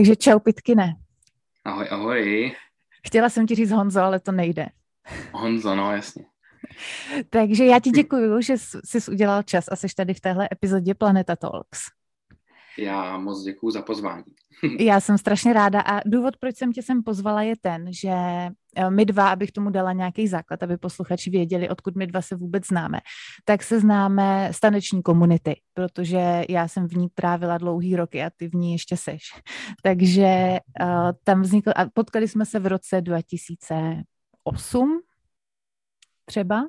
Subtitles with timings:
[0.00, 0.96] Takže čau, Pitkine.
[1.64, 2.52] Ahoj, ahoj.
[3.06, 4.66] Chtěla jsem ti říct Honzo, ale to nejde.
[5.32, 6.24] Honzo, no jasně.
[7.30, 8.54] Takže já ti děkuji, že
[8.84, 11.80] jsi udělal čas a jsi tady v téhle epizodě Planeta Talks.
[12.80, 14.24] Já moc děkuji za pozvání.
[14.78, 18.12] Já jsem strašně ráda a důvod, proč jsem tě sem pozvala, je ten, že
[18.76, 22.36] eh, my dva, abych tomu dala nějaký základ, aby posluchači věděli, odkud my dva se
[22.36, 23.00] vůbec známe,
[23.44, 28.30] tak se známe z taneční komunity, protože já jsem v ní trávila dlouhý roky a
[28.36, 29.22] ty v ní ještě seš.
[29.82, 35.00] Takže uh, tam vznikl, a potkali jsme se v roce 2008
[36.24, 36.68] třeba.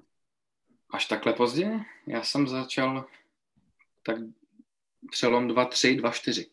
[0.93, 1.79] Až takhle pozdě?
[2.07, 3.05] Já jsem začal
[4.05, 4.17] tak
[5.12, 6.46] přelom 2-3, 2-4.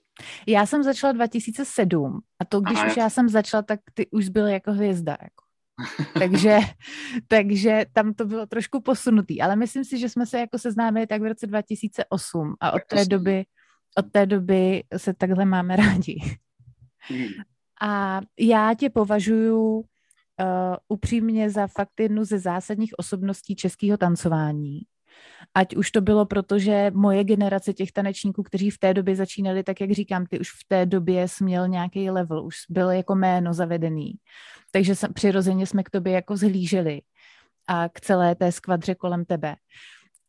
[0.47, 4.29] Já jsem začala 2007 a to, když Aha, už já jsem začala, tak ty už
[4.29, 5.17] byl jako hvězda.
[5.23, 5.45] Jako.
[6.19, 6.59] takže,
[7.29, 11.23] takže tam to bylo trošku posunutý, ale myslím si, že jsme se jako seznámili tak
[11.23, 13.45] v roce 2008 a od té doby,
[13.97, 16.39] od té doby se takhle máme rádi.
[16.99, 17.29] Hmm.
[17.81, 19.85] A já tě považuji uh,
[20.89, 24.81] upřímně za fakt jednu ze zásadních osobností českého tancování.
[25.55, 29.63] Ať už to bylo proto, že moje generace těch tanečníků, kteří v té době začínali,
[29.63, 33.55] tak jak říkám, ty už v té době směl nějaký level, už byl jako jméno
[33.55, 34.13] zavedený.
[34.71, 37.01] Takže přirozeně jsme k tobě jako zhlíželi
[37.67, 39.57] a k celé té skvadře kolem tebe.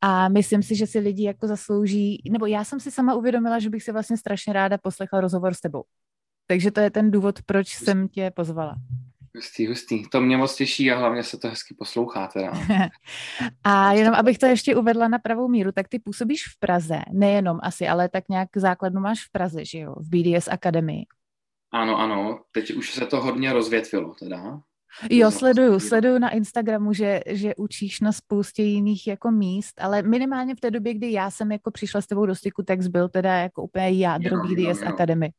[0.01, 3.69] A myslím si, že si lidi jako zaslouží, nebo já jsem si sama uvědomila, že
[3.69, 5.83] bych si vlastně strašně ráda poslechla rozhovor s tebou.
[6.47, 8.75] Takže to je ten důvod, proč jsem tě pozvala.
[9.35, 10.09] Hustý, hustý.
[10.09, 12.51] To mě moc těší a hlavně se to hezky poslouchá teda.
[13.63, 17.59] a jenom abych to ještě uvedla na pravou míru, tak ty působíš v Praze, nejenom
[17.63, 21.05] asi, ale tak nějak základnu máš v Praze, že jo, v BDS Akademii.
[21.71, 24.61] Ano, ano, teď už se to hodně rozvětvilo teda.
[25.09, 30.55] Jo, sleduju, sleduju na Instagramu, že, že učíš na spoustě jiných jako míst, ale minimálně
[30.55, 33.33] v té době, kdy já jsem jako přišla s tebou do styku, tak byl teda
[33.33, 35.29] jako úplně jádro jenom, BDS jenom, Academy.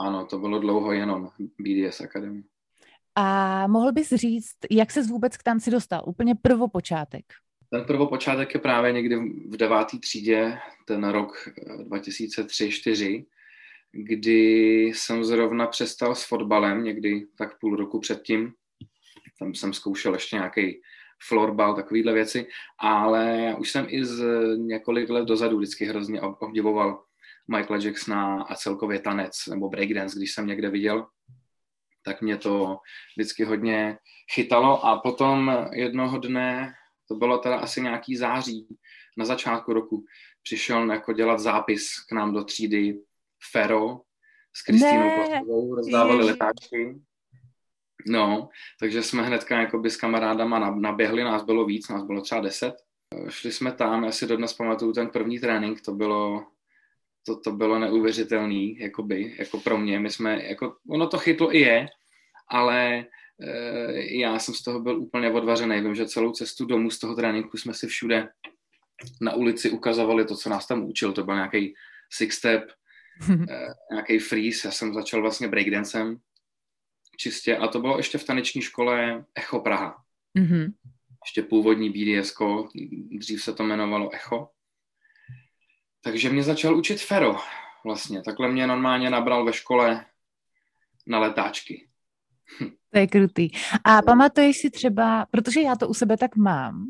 [0.00, 1.28] Ano, to bylo dlouho jenom
[1.58, 2.42] BDS Academy.
[3.14, 6.02] A mohl bys říct, jak ses vůbec k tanci dostal?
[6.06, 7.24] Úplně prvopočátek.
[7.70, 9.16] Ten prvopočátek je právě někdy
[9.48, 11.48] v deváté třídě, ten rok
[11.90, 13.24] 2003-2004,
[13.92, 18.52] kdy jsem zrovna přestal s fotbalem, někdy tak půl roku předtím.
[19.38, 20.80] Tam jsem zkoušel ještě nějaký
[21.28, 22.46] florbal, takovýhle věci,
[22.78, 24.24] ale už jsem i z
[24.56, 27.02] několik let dozadu vždycky hrozně obdivoval
[27.48, 31.06] Michaela Jacksona a celkově tanec nebo breakdance, když jsem někde viděl
[32.04, 32.78] tak mě to
[33.16, 33.98] vždycky hodně
[34.34, 36.74] chytalo a potom jednoho dne,
[37.08, 38.66] to bylo teda asi nějaký září,
[39.16, 40.04] na začátku roku,
[40.42, 42.98] přišel jako dělat zápis k nám do třídy
[43.52, 44.00] Fero
[44.56, 47.00] s Kristýnou Kostovou, rozdávali letáčky.
[48.06, 48.48] No,
[48.80, 52.74] takže jsme hnedka jakoby s kamarádama naběhli, nás bylo víc, nás bylo třeba deset.
[53.28, 56.46] Šli jsme tam, já si dodnes pamatuju ten první trénink, to bylo
[57.26, 60.00] to, to bylo neuvěřitelný, jakoby, jako pro mě.
[60.00, 61.88] My jsme, jako, ono to chytlo i je,
[62.48, 63.06] ale
[63.40, 65.80] e, já jsem z toho byl úplně odvařený.
[65.80, 68.28] Vím, že celou cestu domů z toho tréninku jsme si všude
[69.20, 71.12] na ulici ukazovali to, co nás tam učil.
[71.12, 71.74] To byl nějaký
[72.12, 72.70] six step,
[73.50, 74.68] e, nějaký freeze.
[74.68, 76.16] Já jsem začal vlastně breakdancem
[77.16, 79.96] čistě a to bylo ještě v taneční škole Echo Praha.
[80.38, 80.72] Mm-hmm.
[81.24, 82.34] Ještě původní BDS,
[83.10, 84.48] dřív se to jmenovalo Echo.
[86.04, 87.36] Takže mě začal učit Fero
[87.84, 88.22] vlastně.
[88.22, 90.06] Takhle mě normálně nabral ve škole
[91.06, 91.88] na letáčky.
[92.92, 93.50] To je krutý.
[93.84, 96.86] A pamatuješ si třeba, protože já to u sebe tak mám,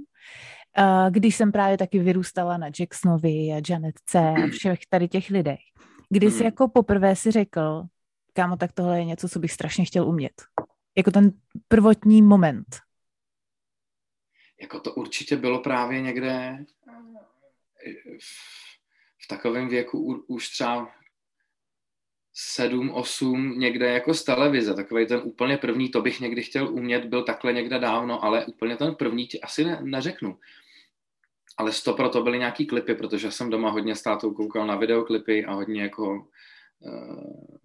[1.11, 4.19] když jsem právě taky vyrůstala na Jacksonovi a Janet C.
[4.19, 5.61] a všech tady těch lidech,
[6.11, 6.44] kdy jsi hmm.
[6.44, 7.83] jako poprvé si řekl,
[8.33, 10.33] kámo, tak tohle je něco, co bych strašně chtěl umět.
[10.97, 11.33] Jako ten
[11.69, 12.67] prvotní moment.
[14.61, 16.65] Jako to určitě bylo právě někde
[18.21, 18.72] v
[19.25, 20.91] v takovém věku už třeba
[22.35, 27.05] sedm, osm někde jako z televize, takový ten úplně první, to bych někdy chtěl umět,
[27.05, 30.39] byl takhle někde dávno, ale úplně ten první ti asi ne, neřeknu.
[31.57, 35.45] Ale to proto byly nějaký klipy, protože jsem doma hodně s tátou koukal na videoklipy
[35.45, 36.27] a hodně jako
[36.79, 37.57] uh,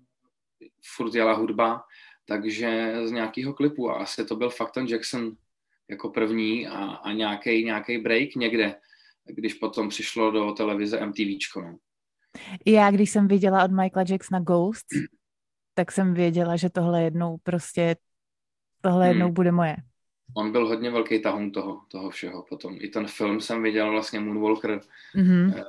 [0.96, 1.84] furt jela hudba,
[2.26, 3.90] takže z nějakého klipu.
[3.90, 5.38] A asi to byl fakt ten Jackson
[5.90, 8.76] jako první a, a nějaký break někde
[9.28, 11.62] když potom přišlo do televize MTVčko.
[11.62, 11.78] No.
[12.66, 14.86] Já, když jsem viděla od Michaela Jacksona Ghost,
[15.74, 17.96] tak jsem věděla, že tohle jednou prostě,
[18.82, 19.10] tohle hmm.
[19.10, 19.76] jednou bude moje.
[20.34, 22.78] On byl hodně velký tahun toho, toho všeho potom.
[22.80, 24.80] I ten film jsem viděl vlastně Moonwalker.
[25.16, 25.64] Mm-hmm.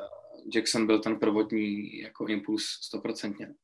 [0.54, 3.54] Jackson byl ten prvotní jako impuls stoprocentně.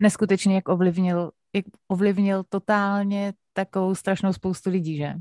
[0.00, 5.14] Neskutečně, jak ovlivnil, jak ovlivnil totálně takovou strašnou spoustu lidí, že?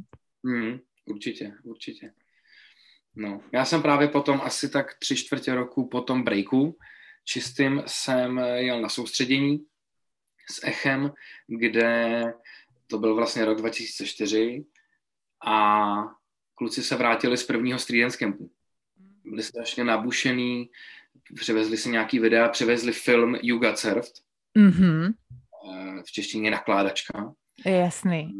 [0.43, 2.13] Mm, určitě, určitě.
[3.15, 6.77] No, já jsem právě potom asi tak tři čtvrtě roku po tom breaku
[7.25, 9.65] čistým jsem jel na soustředění
[10.51, 11.13] s Echem,
[11.47, 12.23] kde
[12.87, 14.65] to byl vlastně rok 2004
[15.45, 15.95] a
[16.55, 18.51] kluci se vrátili z prvního Street Campu.
[19.25, 20.69] Byli strašně nabušený,
[21.35, 24.13] přivezli si nějaký videa, přivezli film You Got Served,
[24.57, 25.13] mm-hmm.
[26.05, 27.33] v češtině nakládačka.
[27.65, 28.33] Jasný.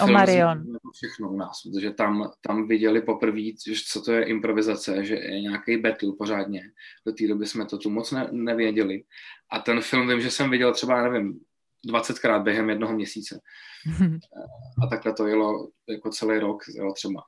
[0.00, 0.64] O Marion.
[0.94, 3.42] Všechno u nás, protože tam, tam viděli poprvé,
[3.86, 6.62] co to je improvizace, že je nějaký battle pořádně.
[7.06, 9.04] Do té doby jsme to tu moc ne, nevěděli.
[9.52, 11.40] A ten film vím, že jsem viděl třeba, nevím,
[11.88, 13.40] 20krát během jednoho měsíce.
[14.82, 17.22] A takhle to jelo jako celý rok, jo, třeba.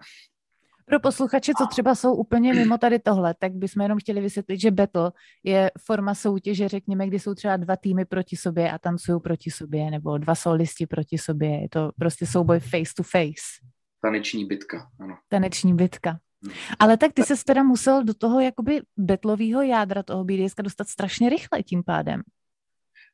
[0.93, 4.71] Pro posluchače, co třeba jsou úplně mimo tady tohle, tak bychom jenom chtěli vysvětlit, že
[4.71, 5.13] battle
[5.45, 9.91] je forma soutěže, řekněme, kdy jsou třeba dva týmy proti sobě a tancují proti sobě,
[9.91, 11.61] nebo dva solisti proti sobě.
[11.61, 13.73] Je to prostě souboj face to face.
[14.03, 15.17] Taneční bitka, ano.
[15.29, 16.19] Taneční bitka.
[16.43, 16.53] Hmm.
[16.79, 21.31] Ale tak ty se teda musel do toho jakoby betlového jádra toho BDS dostat strašně
[21.31, 22.23] rychle tím pádem.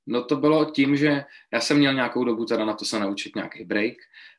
[0.06, 3.36] No to bylo tím, že já jsem měl nějakou dobu teda na to se naučit
[3.36, 3.94] nějaký break,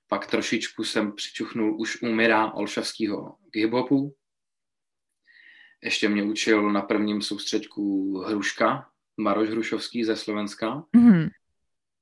[0.10, 4.16] pak trošičku jsem přičuchnul už u Mira Olšavského hiphopu.
[5.84, 10.84] Ještě mě učil na prvním soustředku Hruška, Maroš Hrušovský ze Slovenska.
[10.98, 11.30] Mm-hmm.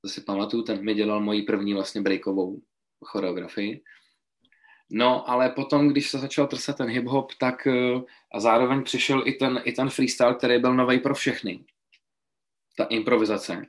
[0.02, 2.62] To si pamatuju, ten mi dělal moji první vlastně breakovou
[3.04, 3.82] choreografii.
[4.90, 8.00] No, ale potom, když se začal trsat ten hip-hop, tak eh,
[8.34, 11.64] a zároveň přišel i ten, i ten freestyle, který byl nový pro všechny.
[12.76, 13.66] Ta improvizace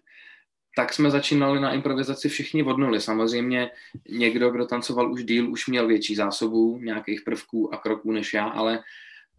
[0.75, 3.01] tak jsme začínali na improvizaci všichni od nuly.
[3.01, 3.71] Samozřejmě
[4.10, 8.45] někdo, kdo tancoval už díl, už měl větší zásobu nějakých prvků a kroků než já,
[8.45, 8.80] ale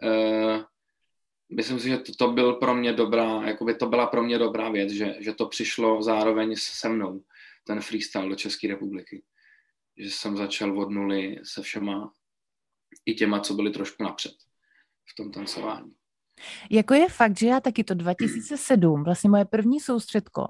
[0.03, 0.62] uh,
[1.50, 4.69] myslím si, že to, to byl pro mě dobrá, jakoby to byla pro mě dobrá
[4.69, 7.23] věc, že, že to přišlo zároveň se mnou,
[7.65, 9.23] ten freestyle do České republiky.
[9.97, 12.12] Že jsem začal od nuly se všema
[13.06, 14.33] i těma, co byli trošku napřed
[15.12, 15.93] v tom tancování.
[16.71, 20.44] Jako je fakt, že já taky to 2007, vlastně moje první soustředko,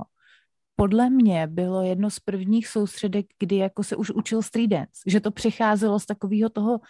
[0.80, 5.20] podle mě bylo jedno z prvních soustředek, kdy jako se už učil street dance, že
[5.20, 6.80] to přecházelo z takového toho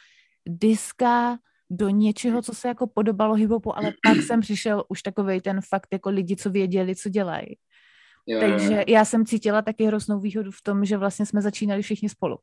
[0.48, 1.38] diska
[1.70, 5.88] do něčeho, co se jako podobalo hiphopu, ale pak jsem přišel už takovej ten fakt
[5.92, 7.58] jako lidi, co věděli, co dělají.
[8.40, 12.38] Takže já jsem cítila taky hroznou výhodu v tom, že vlastně jsme začínali všichni spolu.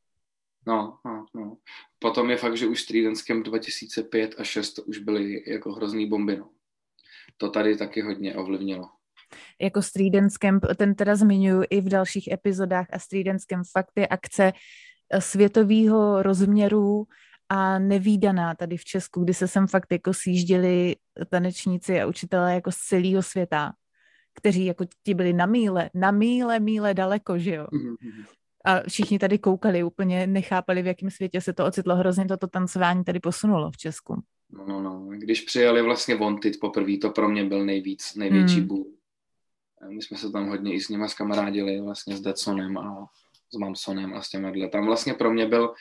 [0.67, 1.57] No, no, no.
[1.99, 2.85] Potom je fakt, že už
[3.27, 6.49] Camp 2005 a 6 to už byly jako hrozný bomby, no.
[7.37, 8.96] To tady taky hodně ovlivnilo
[9.61, 13.65] jako Street Dance Camp, ten teda zmiňuji i v dalších epizodách a Street Dance Camp
[13.71, 14.53] fakt je akce
[15.13, 17.07] eh, světového rozměru
[17.49, 20.95] a nevýdaná tady v Česku, kdy se sem fakt jako sjížděli
[21.29, 23.73] tanečníci a učitelé jako z celého světa,
[24.33, 27.67] kteří jako ti byli na míle, na míle, míle daleko, že jo.
[27.71, 28.23] Mhm, mhm.
[28.65, 31.95] A všichni tady koukali, úplně nechápali, v jakém světě se to ocitlo.
[31.95, 34.23] Hrozně toto tancování tady posunulo v Česku.
[34.51, 35.07] No, no, no.
[35.17, 38.67] Když přijeli vlastně Wanted poprvé, to pro mě byl nejvíc, největší hmm.
[38.67, 38.96] bůh.
[39.89, 43.09] My jsme se tam hodně i s nima skamarádili, vlastně s Detsonem a
[43.53, 44.69] s Mamsonem a s těmi.
[44.69, 45.73] Tam vlastně pro mě byl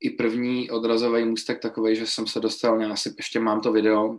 [0.00, 4.18] i první odrazový můstek takový, že jsem se dostal, já si ještě mám to video,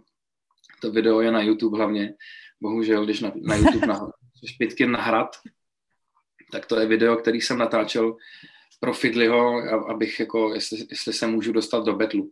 [0.82, 2.14] to video je na YouTube hlavně,
[2.62, 4.12] bohužel, když na, na YouTube na,
[4.46, 5.36] špitky na hrad,
[6.52, 8.18] tak to je video, který jsem natáčel
[8.80, 12.32] pro Fidliho, abych jako, jestli, jestli se můžu dostat do betlu.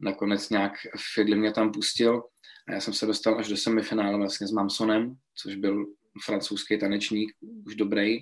[0.00, 0.72] Nakonec nějak
[1.14, 2.22] Fidli mě tam pustil
[2.68, 5.86] a já jsem se dostal až do semifinále vlastně s Mamsonem, což byl
[6.24, 7.32] francouzský tanečník,
[7.66, 8.18] už dobrý.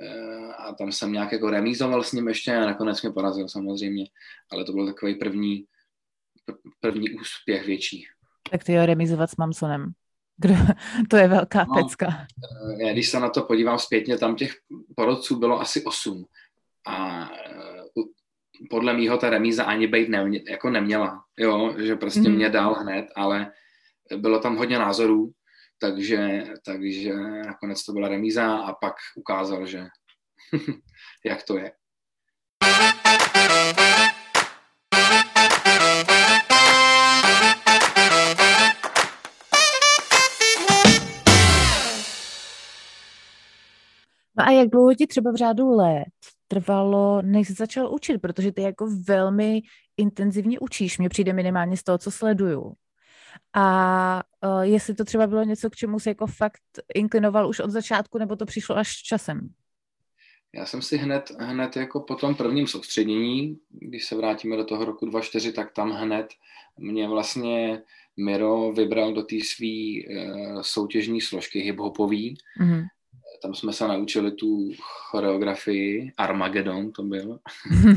[0.00, 4.06] Eh, a tam jsem nějak jako remízoval s ním ještě a nakonec mě porazil samozřejmě.
[4.52, 5.64] Ale to byl takový první,
[6.80, 8.06] první úspěch větší.
[8.50, 9.92] Tak ty jo, remízovat s Mamsonem.
[10.36, 10.54] Kdo,
[11.10, 12.06] to je velká no, pecka.
[12.08, 14.52] Eh, já když se na to podívám zpětně, tam těch
[14.96, 16.24] porodců bylo asi osm.
[16.86, 17.81] A eh,
[18.70, 21.24] podle mýho ta remíza ani být ne, jako neměla.
[21.38, 22.34] Jo, že prostě mm.
[22.34, 23.52] mě dal hned, ale
[24.16, 25.32] bylo tam hodně názorů,
[25.78, 27.14] takže, takže
[27.46, 29.86] nakonec to byla remíza a pak ukázal, že
[31.24, 31.72] jak to je.
[44.36, 46.04] No a jak dlouho ti třeba v řádu let
[46.52, 49.62] trvalo, než jsi začal učit, protože ty jako velmi
[49.96, 52.72] intenzivně učíš, mně přijde minimálně z toho, co sleduju.
[53.54, 56.62] A uh, jestli to třeba bylo něco, k čemu se jako fakt
[56.94, 59.48] inklinoval už od začátku, nebo to přišlo až časem?
[60.54, 64.84] Já jsem si hned, hned jako po tom prvním soustředění, když se vrátíme do toho
[64.84, 66.26] roku 2004, tak tam hned
[66.78, 67.82] mě vlastně
[68.16, 72.36] Miro vybral do té své uh, soutěžní složky hip-hopový.
[72.60, 72.84] Mm-hmm.
[73.42, 74.70] Tam jsme se naučili tu
[75.10, 77.38] choreografii, Armageddon to byl.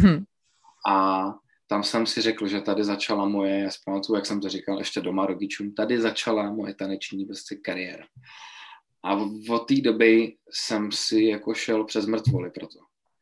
[0.87, 1.25] a
[1.67, 5.01] tam jsem si řekl, že tady začala moje, já zpamatuju, jak jsem to říkal ještě
[5.01, 8.05] doma rodičům, tady začala moje taneční prostě kariéra.
[9.03, 9.13] A
[9.49, 12.79] od té doby jsem si jako šel přes mrtvoly proto.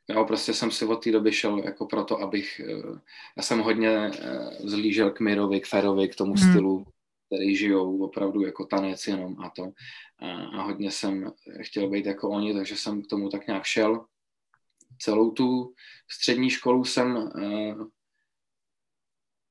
[0.10, 3.00] Jo, prostě jsem si od té doby šel jako proto, abych, eh,
[3.38, 6.52] já jsem hodně eh, zlížel k Mirovi, k Ferovi, k tomu hmm.
[6.52, 6.86] stylu,
[7.34, 9.72] který žijou opravdu jako tanec jenom a to.
[10.20, 14.06] A, a hodně jsem chtěl být jako oni, takže jsem k tomu tak nějak šel.
[15.00, 15.74] Celou tu
[16.12, 17.76] střední školu jsem eh,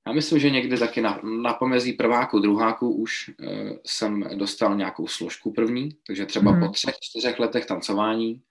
[0.06, 5.06] já myslím, že někdy taky na, na pomezí prváku, druháku už uh, jsem dostal nějakou
[5.06, 6.60] složku první, takže třeba mm.
[6.60, 8.42] po třech, čtyřech letech tancování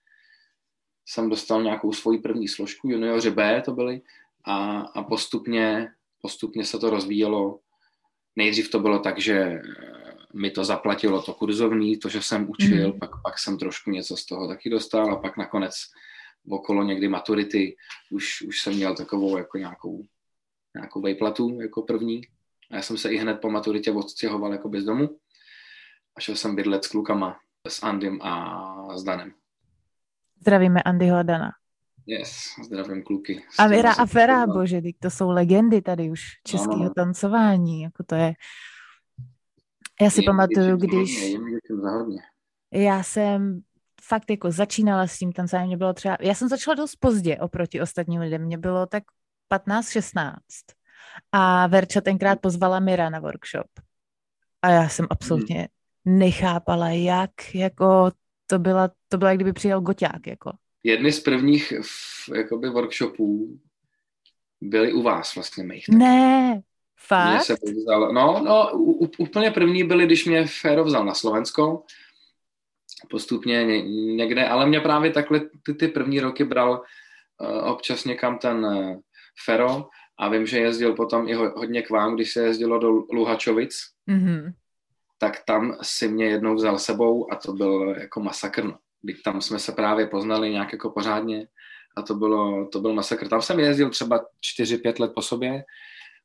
[1.06, 4.00] jsem dostal nějakou svoji první složku, junioři B to byly,
[4.44, 5.88] a, a postupně,
[6.22, 7.58] postupně se to rozvíjelo.
[8.36, 9.62] Nejdřív to bylo tak, že eh,
[10.34, 12.98] mi to zaplatilo to kurzovní, to, že jsem učil, mm.
[12.98, 15.74] pak, pak jsem trošku něco z toho taky dostal a pak nakonec
[16.48, 17.76] okolo někdy maturity
[18.10, 20.04] už, už jsem měl takovou jako nějakou
[20.76, 22.20] nějakou vejplatu jako první.
[22.70, 25.18] A já jsem se i hned po maturitě odstěhoval jako bez domu
[26.16, 29.32] a šel jsem bydlet s klukama, s Andym a s Danem.
[30.40, 31.52] Zdravíme Andyho a Dana.
[32.06, 32.32] Yes,
[32.64, 33.42] zdravím kluky.
[33.58, 38.14] A Vera a Fera, bože, to jsou legendy tady už českého no, tancování, jako to
[38.14, 38.34] je...
[40.00, 41.22] Já si jim pamatuju, když...
[41.22, 41.42] Jim
[41.80, 42.22] hodně.
[42.72, 43.60] Já jsem
[44.02, 46.16] fakt jako začínala s tím tancováním, mě bylo třeba...
[46.20, 49.02] Já jsem začala dost pozdě oproti ostatním lidem, mě bylo tak
[49.52, 50.34] 15-16
[51.32, 53.66] a Verča tenkrát pozvala Mira na workshop.
[54.62, 55.68] A já jsem absolutně
[56.04, 58.10] nechápala, jak jako
[58.46, 60.52] to byla, to byla, jak kdyby přijel goťák, jako.
[60.84, 61.72] Jedny z prvních
[62.34, 63.58] jakoby workshopů
[64.60, 65.88] byly u vás vlastně mých.
[65.88, 66.60] Ne,
[67.06, 67.42] fakt?
[67.42, 68.70] se vzal, no, no,
[69.18, 71.84] úplně první byly, když mě Féro vzal na Slovensko,
[73.10, 73.64] postupně
[74.16, 76.82] někde, ale mě právě takhle ty, ty první roky bral
[77.40, 78.96] uh, občas někam ten uh,
[79.44, 83.74] Fero a vím, že jezdil potom i hodně k vám, když se jezdilo do Luhačovic,
[84.08, 84.52] mm-hmm.
[85.18, 88.74] tak tam si mě jednou vzal sebou a to byl jako masakr.
[89.04, 89.14] No.
[89.24, 91.48] Tam jsme se právě poznali nějak jako pořádně
[91.96, 93.28] a to, bylo, to byl masakr.
[93.28, 94.20] Tam jsem jezdil třeba
[94.60, 95.64] 4-5 let po sobě,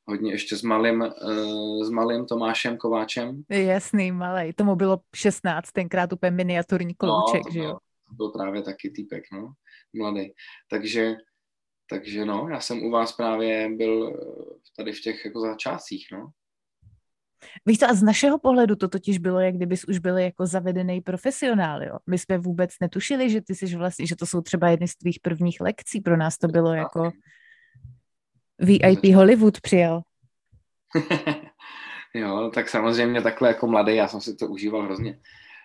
[0.04, 3.42] hodně ještě s malým, uh, s malým Tomášem Kováčem.
[3.48, 4.52] Jasný, malý.
[4.52, 7.78] Tomu bylo 16, tenkrát úplně miniaturní klouček, no, že jo?
[8.08, 9.52] To byl právě taky týpek, no,
[9.94, 10.32] mladý.
[10.70, 11.16] Takže
[11.90, 14.24] takže no, já jsem u vás právě byl eh,
[14.76, 16.30] tady v těch jako začátcích, no.
[17.66, 21.00] Víš co, a z našeho pohledu to totiž bylo, jak kdybys už byl jako zavedený
[21.00, 21.98] profesionál, jo.
[22.06, 25.20] My jsme vůbec netušili, že ty jsi vlastně, že to jsou třeba jedny z tvých
[25.20, 26.00] prvních lekcí.
[26.00, 27.10] Pro nás to bylo jako
[28.58, 30.02] VIP Hollywood přijel.
[32.14, 35.20] jo, tak samozřejmě takhle jako mladý, já jsem si to užíval hrozně.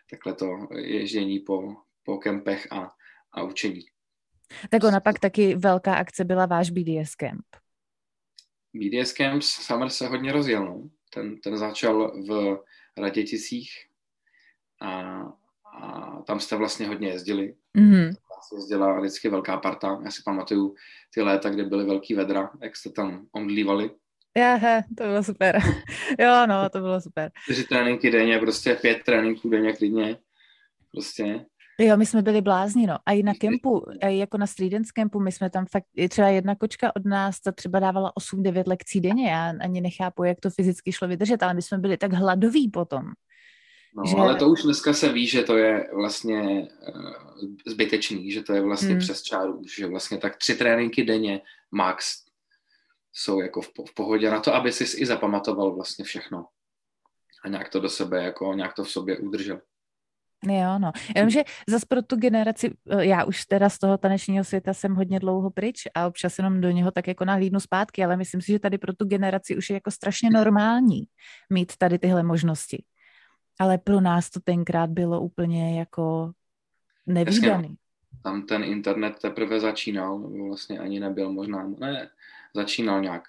[0.09, 2.91] Takhle to ježdění po, po kempech a,
[3.33, 3.81] a učení.
[4.69, 7.45] Tak ona pak taky velká akce byla váš BDS Camp.
[8.73, 10.65] BDS Camp Summer se hodně rozjel.
[10.65, 10.89] No.
[11.13, 12.59] Ten, ten začal v
[12.97, 13.71] Raděticích
[14.81, 15.21] a,
[15.81, 17.55] a tam jste vlastně hodně jezdili.
[17.77, 18.07] Mm-hmm.
[18.07, 20.01] Tam jezdila vždycky velká parta.
[20.03, 20.75] Já si pamatuju
[21.13, 23.91] ty léta, kde byly velký vedra, jak jste tam omdlívali.
[24.37, 25.59] Jahe, to bylo super.
[26.19, 27.31] jo, no, to bylo super.
[27.43, 30.17] Čtyři tréninky denně, prostě pět tréninků denně klidně.
[30.91, 31.45] Prostě.
[31.79, 32.97] Jo, my jsme byli blázni, no.
[33.05, 36.95] A i na kempu, jako na Street kempu, my jsme tam fakt, třeba jedna kočka
[36.95, 41.07] od nás, ta třeba dávala 8-9 lekcí denně, já ani nechápu, jak to fyzicky šlo
[41.07, 43.11] vydržet, ale my jsme byli tak hladoví potom.
[43.95, 44.15] No, že...
[44.15, 47.13] ale to už dneska se ví, že to je vlastně uh,
[47.67, 48.99] zbytečný, že to je vlastně hmm.
[48.99, 52.23] přes čáru, že vlastně tak tři tréninky denně max
[53.13, 56.45] jsou jako v, po- v pohodě na to, aby si i zapamatoval vlastně všechno
[57.43, 59.61] a nějak to do sebe, jako nějak to v sobě udržel.
[60.47, 60.91] Jo, no.
[61.15, 65.19] Jenomže zase pro tu generaci, eh, já už teda z toho tanečního světa jsem hodně
[65.19, 68.59] dlouho pryč a občas jenom do něho tak jako nahlídnu zpátky, ale myslím si, že
[68.59, 71.03] tady pro tu generaci už je jako strašně normální
[71.49, 72.83] mít tady tyhle možnosti.
[73.59, 76.31] Ale pro nás to tenkrát bylo úplně jako
[77.05, 77.75] nevýdaný.
[78.23, 82.09] Tam ten internet teprve začínal, vlastně ani nebyl možná, ne,
[82.55, 83.23] začínal nějak.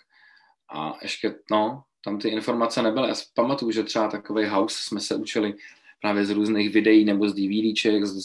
[0.74, 3.08] A ještě, no, tam ty informace nebyly.
[3.08, 5.54] Já si pamatuju, že třeba takový house jsme se učili
[6.04, 8.20] právě z různých videí nebo z DVDček, z,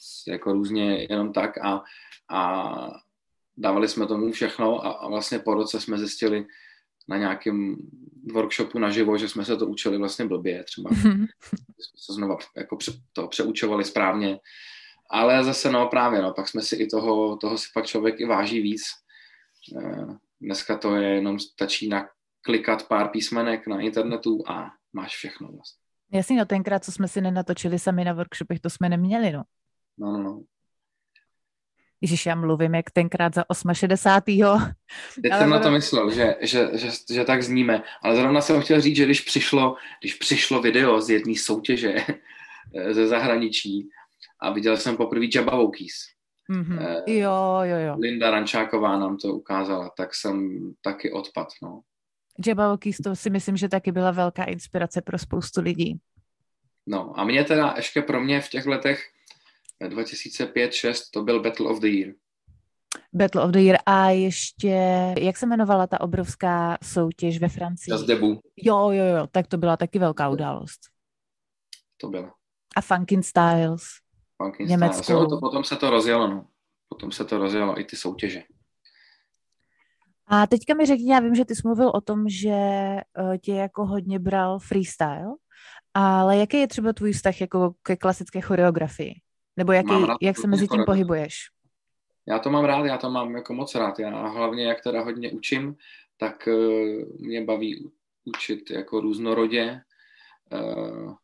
[0.00, 1.82] z, jako různě jenom tak a,
[2.28, 2.72] a
[3.56, 6.46] dávali jsme tomu všechno a, a vlastně po roce jsme zjistili
[7.08, 7.76] na nějakém
[8.32, 10.90] workshopu naživo, že jsme se to učili vlastně blbě třeba.
[10.94, 14.38] Jsme se znova jako pře, to přeučovali správně.
[15.10, 18.24] Ale zase no právě, no, pak jsme si i toho, toho si pak člověk i
[18.24, 18.82] váží víc.
[19.82, 20.06] Eh,
[20.40, 25.85] dneska to je jenom stačí naklikat pár písmenek na internetu a máš všechno vlastně.
[26.12, 29.42] Jasně, no tenkrát, co jsme si nenatočili sami na workshopech, to jsme neměli, no.
[29.98, 30.42] No, no, no.
[32.00, 34.72] Ježíš, já mluvím jak tenkrát za 68.
[35.22, 38.60] Teď ale jsem na to myslel, že, že, že, že, tak zníme, ale zrovna jsem
[38.60, 41.94] chtěl říct, že když přišlo, když přišlo video z jedné soutěže
[42.74, 43.88] eh, ze zahraničí
[44.40, 45.92] a viděl jsem poprvé Jabba Wokis.
[46.50, 47.02] Mm-hmm.
[47.06, 47.96] Jo, jo, jo.
[47.98, 51.80] Linda Rančáková nám to ukázala, tak jsem taky odpad, no.
[52.46, 56.00] Jabba Wokis, to si myslím, že taky byla velká inspirace pro spoustu lidí.
[56.86, 59.04] No a mě teda ještě pro mě v těch letech
[59.80, 62.14] 2005-2006 to byl Battle of the Year.
[63.12, 64.68] Battle of the Year a ještě,
[65.18, 67.90] jak se jmenovala ta obrovská soutěž ve Francii?
[67.90, 68.40] Das Debu.
[68.56, 70.80] Jo, jo, jo, tak to byla taky velká událost.
[71.96, 72.34] To byla.
[72.76, 73.82] A Funkin Styles.
[74.42, 76.46] Funkin Styles, jo, to potom se to rozjelo, no.
[76.88, 78.42] Potom se to rozjelo i ty soutěže.
[80.26, 82.56] A teďka mi řekni, já vím, že ty jsi mluvil o tom, že
[83.18, 85.34] uh, tě jako hodně bral freestyle,
[85.94, 89.14] ale jaký je třeba tvůj vztah jako ke klasické choreografii?
[89.56, 89.92] Nebo jaký,
[90.22, 91.36] jak se mezi tím pohybuješ?
[92.28, 93.98] Já to mám rád, já to mám jako moc rád.
[93.98, 95.76] Já hlavně, jak teda hodně učím,
[96.16, 97.90] tak uh, mě baví
[98.24, 99.80] učit jako různorodě
[100.52, 101.14] uh,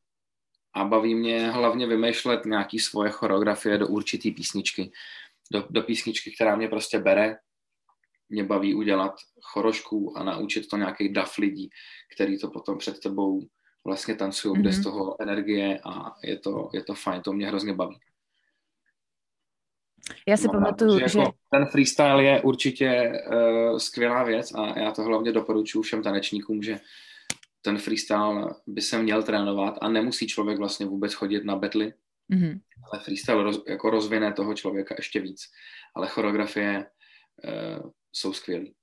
[0.74, 4.92] a baví mě hlavně vymýšlet nějaký svoje choreografie do určitý písničky.
[5.52, 7.36] Do, do písničky, která mě prostě bere.
[8.32, 11.70] Mě baví udělat chorošku a naučit to nějaký dav lidí,
[12.14, 13.40] který to potom před tebou
[13.84, 14.60] vlastně tancují, mm-hmm.
[14.60, 14.84] kde z mhm.
[14.84, 17.98] toho energie a je to, je to fajn, to mě hrozně baví.
[20.28, 21.04] Já si no, pamatuju, že...
[21.18, 26.62] Jako ten freestyle je určitě uh, skvělá věc a já to hlavně doporučuji všem tanečníkům,
[26.62, 26.80] že
[27.62, 31.94] ten freestyle by se měl trénovat a nemusí člověk vlastně vůbec chodit na betly,
[32.32, 32.60] mm-hmm.
[32.92, 35.42] ale freestyle roz, jako rozvine toho člověka ještě víc.
[35.96, 36.86] Ale choreografie
[37.44, 38.74] uh, jsou skvělý.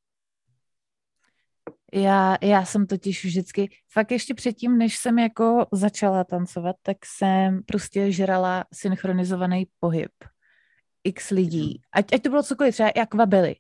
[1.94, 7.64] Já, já jsem totiž vždycky, fakt ještě předtím, než jsem jako začala tancovat, tak jsem
[7.64, 10.12] prostě žrala synchronizovaný pohyb
[11.04, 11.82] x lidí.
[11.92, 13.56] Ať, ať to bylo cokoliv, třeba jak vabely.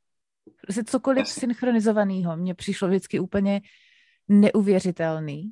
[0.61, 3.61] Prostě cokoliv synchronizovaného mě přišlo vždycky úplně
[4.27, 5.51] neuvěřitelný.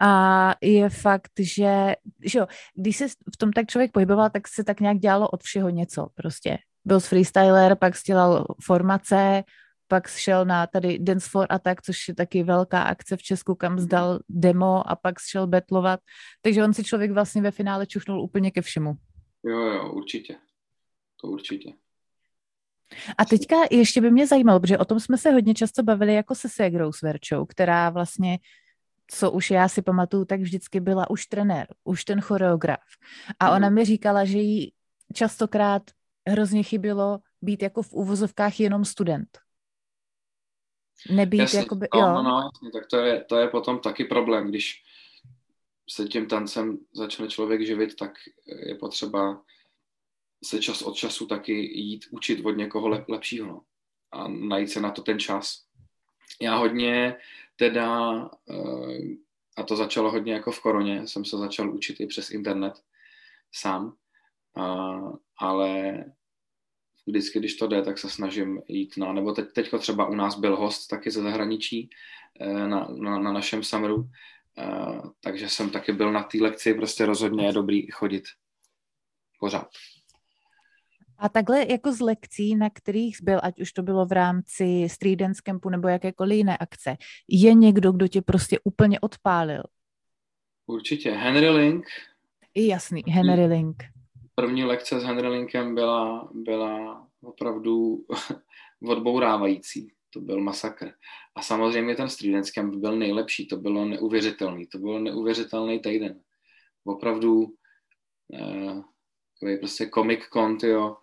[0.00, 4.64] A je fakt, že, že jo, když se v tom tak člověk pohyboval, tak se
[4.64, 6.58] tak nějak dělalo od všeho něco prostě.
[6.84, 9.44] Byl freestyler, pak dělal formace,
[9.88, 13.78] pak šel na tady Dance for Attack, což je taky velká akce v Česku, kam
[13.78, 16.00] zdal demo a pak šel betlovat.
[16.42, 18.94] Takže on si člověk vlastně ve finále čuchnul úplně ke všemu.
[19.44, 20.36] Jo, jo, určitě.
[21.20, 21.72] To určitě.
[23.18, 26.34] A teďka ještě by mě zajímalo, protože o tom jsme se hodně často bavili jako
[26.34, 28.38] se Segrou s Verčou, která vlastně,
[29.06, 32.80] co už já si pamatuju, tak vždycky byla už trenér, už ten choreograf.
[33.40, 33.74] A ona mhm.
[33.74, 34.72] mi říkala, že jí
[35.14, 35.82] častokrát
[36.28, 39.38] hrozně chybilo být jako v úvozovkách jenom student.
[41.10, 42.06] Nebýt jasně, jakoby, no, jo.
[42.06, 44.82] No, no, jasně, tak to je, to je potom taky problém, když
[45.90, 48.12] se tím tancem začne člověk živit, tak
[48.66, 49.42] je potřeba
[50.44, 53.62] se čas od času taky jít učit od někoho lep, lepšího no.
[54.12, 55.64] a najít se na to ten čas.
[56.40, 57.16] Já hodně
[57.56, 59.00] teda, eh,
[59.56, 62.74] a to začalo hodně jako v koroně, jsem se začal učit i přes internet
[63.52, 63.96] sám,
[64.56, 64.96] a,
[65.38, 66.04] ale
[67.06, 70.38] vždycky, když to jde, tak se snažím jít na, nebo teď, teďko třeba u nás
[70.38, 71.90] byl host taky ze zahraničí
[72.40, 74.10] eh, na, na, na našem summeru,
[74.58, 78.24] eh, takže jsem taky byl na té lekci, prostě rozhodně je dobrý chodit
[79.40, 79.68] pořád.
[81.18, 85.18] A takhle jako z lekcí, na kterých byl, ať už to bylo v rámci Street
[85.18, 86.96] Dance Campu nebo jakékoliv jiné akce,
[87.28, 89.62] je někdo, kdo tě prostě úplně odpálil?
[90.66, 91.10] Určitě.
[91.10, 91.86] Henry Link.
[92.54, 93.99] I jasný, Henry Link.
[94.40, 98.04] První lekce s Henry Linkem byla, byla opravdu
[98.88, 99.92] odbourávající.
[100.10, 100.92] To byl masakr.
[101.34, 103.46] A samozřejmě ten Street byl nejlepší.
[103.46, 104.66] To bylo neuvěřitelný.
[104.66, 106.20] To byl neuvěřitelný týden.
[106.84, 107.54] Opravdu
[109.44, 110.96] eh, prostě comic con, jo,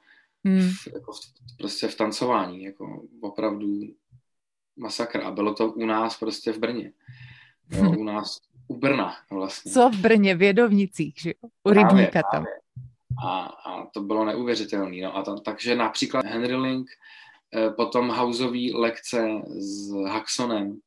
[0.45, 0.69] hmm.
[0.69, 1.17] v, jako v,
[1.57, 3.67] prostě v tancování, jako opravdu
[4.77, 5.21] masakr.
[5.21, 6.93] A bylo to u nás prostě v Brně.
[7.69, 9.71] Jo, u nás, u Brna vlastně.
[9.71, 11.49] Co v Brně, v Jedovnicích, že jo?
[11.63, 12.45] U rybníka tam.
[13.25, 15.01] A, a to bylo neuvěřitelné.
[15.01, 15.15] No.
[15.15, 16.89] A tam, takže například Henry Link,
[17.55, 20.79] eh, potom houseový lekce s Haxonem,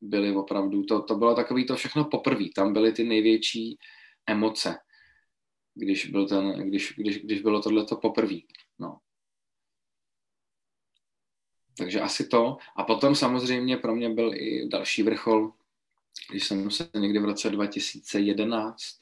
[0.00, 3.78] byly opravdu, to, to bylo takový to všechno poprvé, tam byly ty největší
[4.26, 4.76] emoce
[5.76, 8.36] když, byl ten, když, když, když bylo tohleto poprvé.
[8.78, 8.98] No.
[11.78, 12.56] Takže asi to.
[12.76, 15.52] A potom samozřejmě pro mě byl i další vrchol,
[16.30, 18.98] když jsem se někdy v roce 2011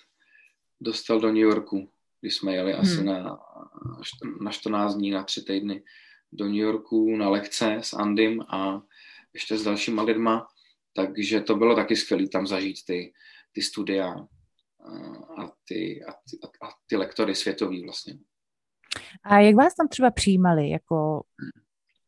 [0.80, 2.80] dostal do New Yorku, když jsme jeli hmm.
[2.80, 3.38] asi na,
[4.40, 5.82] na 14 dní, na tři týdny
[6.32, 8.82] do New Yorku na lekce s Andym a
[9.32, 10.46] ještě s dalšíma lidma,
[10.96, 13.12] takže to bylo taky skvělé tam zažít ty,
[13.52, 14.14] ty studia
[15.38, 18.18] a ty, a ty, a ty lektory světový vlastně.
[19.22, 20.70] A jak vás tam třeba přijímali?
[20.70, 21.24] Jako...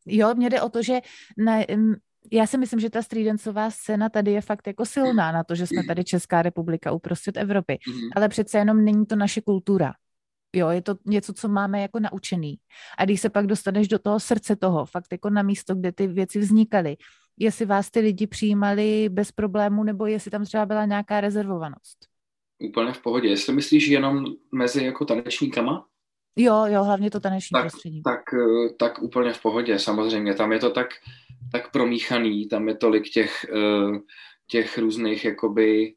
[0.05, 0.99] Jo, mě jde o to, že
[1.37, 1.65] ne,
[2.31, 5.67] já si myslím, že ta střídencová scéna tady je fakt jako silná na to, že
[5.67, 7.73] jsme tady Česká republika uprostřed Evropy.
[7.73, 8.09] Mm-hmm.
[8.15, 9.93] Ale přece jenom není to naše kultura.
[10.55, 12.55] Jo, je to něco, co máme jako naučený.
[12.97, 16.07] A když se pak dostaneš do toho srdce toho, fakt jako na místo, kde ty
[16.07, 16.97] věci vznikaly,
[17.39, 21.97] jestli vás ty lidi přijímali bez problému, nebo jestli tam třeba byla nějaká rezervovanost.
[22.69, 23.29] Úplně v pohodě.
[23.29, 25.85] Jestli myslíš jenom mezi jako tanečníkama?
[26.35, 28.03] Jo, jo, hlavně to taneční tak, prostředí.
[28.03, 30.33] Tak, eh, tak úplně v pohodě, samozřejmě.
[30.33, 30.87] Tam je to tak,
[31.51, 33.99] tak promíchaný, tam je tolik těch, eh,
[34.47, 35.95] těch různých jakoby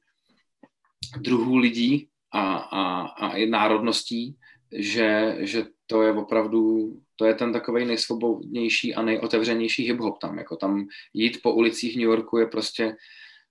[1.18, 4.36] druhů lidí a, a, a i národností,
[4.72, 10.38] že, že to je opravdu, to je ten takový nejsvobodnější a nejotevřenější hip-hop tam.
[10.38, 12.96] Jako tam jít po ulicích New Yorku je prostě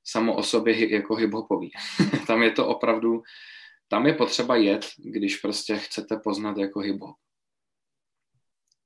[0.04, 1.72] samo o sobě jako hip-hopový.
[2.28, 3.22] tam je to opravdu,
[3.88, 7.16] tam je potřeba jet, když prostě chcete poznat jako hip-hop.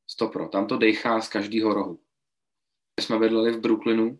[0.07, 1.99] Stopro, tam to dejchá z každého rohu.
[3.01, 4.19] Jsme bydleli v Brooklynu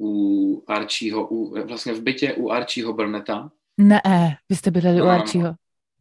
[0.00, 3.50] u Archieho, u, vlastně v bytě u Archieho Burnetta.
[3.78, 4.00] Ne,
[4.48, 5.54] vy jste bydleli no, u Archieho.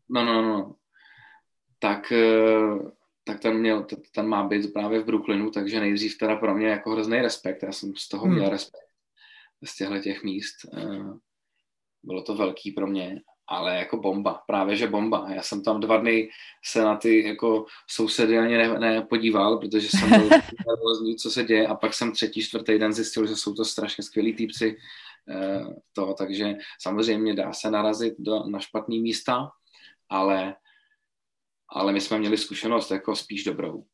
[0.10, 0.76] No, no, no, no.
[1.80, 2.92] Tak, eh,
[3.24, 6.92] tak ten, měl, ten má být právě v Brooklynu, takže nejdřív teda pro mě jako
[6.92, 7.64] hrozný respekt.
[7.64, 8.36] Já jsem z toho hmm.
[8.36, 8.90] měl respekt
[9.64, 10.56] z těchto těch míst.
[10.78, 11.04] Eh,
[12.04, 15.28] bylo to velký pro mě ale jako bomba, právě že bomba.
[15.36, 16.30] Já jsem tam dva dny
[16.66, 20.30] se na ty jako sousedy ani ne, nepodíval, protože jsem byl
[20.68, 24.04] nervózní, co se děje a pak jsem třetí, čtvrtý den zjistil, že jsou to strašně
[24.04, 24.78] skvělí týpci
[25.30, 29.50] eh, to, takže samozřejmě dá se narazit do, na špatný místa,
[30.10, 30.56] ale,
[31.70, 33.86] ale my jsme měli zkušenost jako spíš dobrou.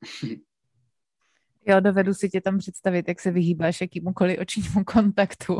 [1.65, 5.59] Jo, dovedu si tě tam představit, jak se vyhýbáš jakýmukoliv očnímu kontaktu.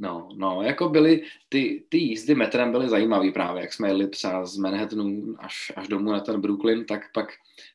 [0.00, 4.46] No, no, jako byly, ty, ty jízdy metrem byly zajímavý právě, jak jsme jeli třeba
[4.46, 7.28] z Manhattanu až, až domů na ten Brooklyn, tak pak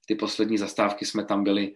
[0.05, 1.73] ty poslední zastávky jsme tam byli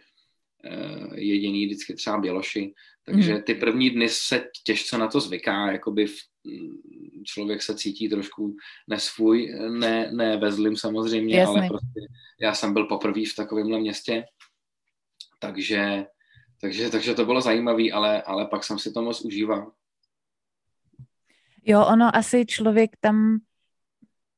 [0.66, 2.74] uh, jediný vždycky třeba Běloši,
[3.06, 3.42] takže mm.
[3.42, 6.18] ty první dny se těžce na to zvyká, jakoby v,
[7.24, 8.56] člověk se cítí trošku
[8.88, 11.60] nesvůj, ne, ne ve zlým samozřejmě, Jasný.
[11.60, 12.00] ale prostě
[12.42, 14.24] já jsem byl poprvé v takovémhle městě,
[15.40, 16.06] takže,
[16.62, 19.72] takže, takže to bylo zajímavé, ale, ale pak jsem si to moc užíval.
[21.64, 23.40] Jo, ono asi člověk tam,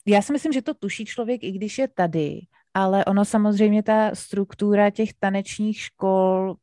[0.05, 2.39] já si myslím, že to tuší člověk, i když je tady,
[2.73, 6.55] ale ono samozřejmě ta struktura těch tanečních škol,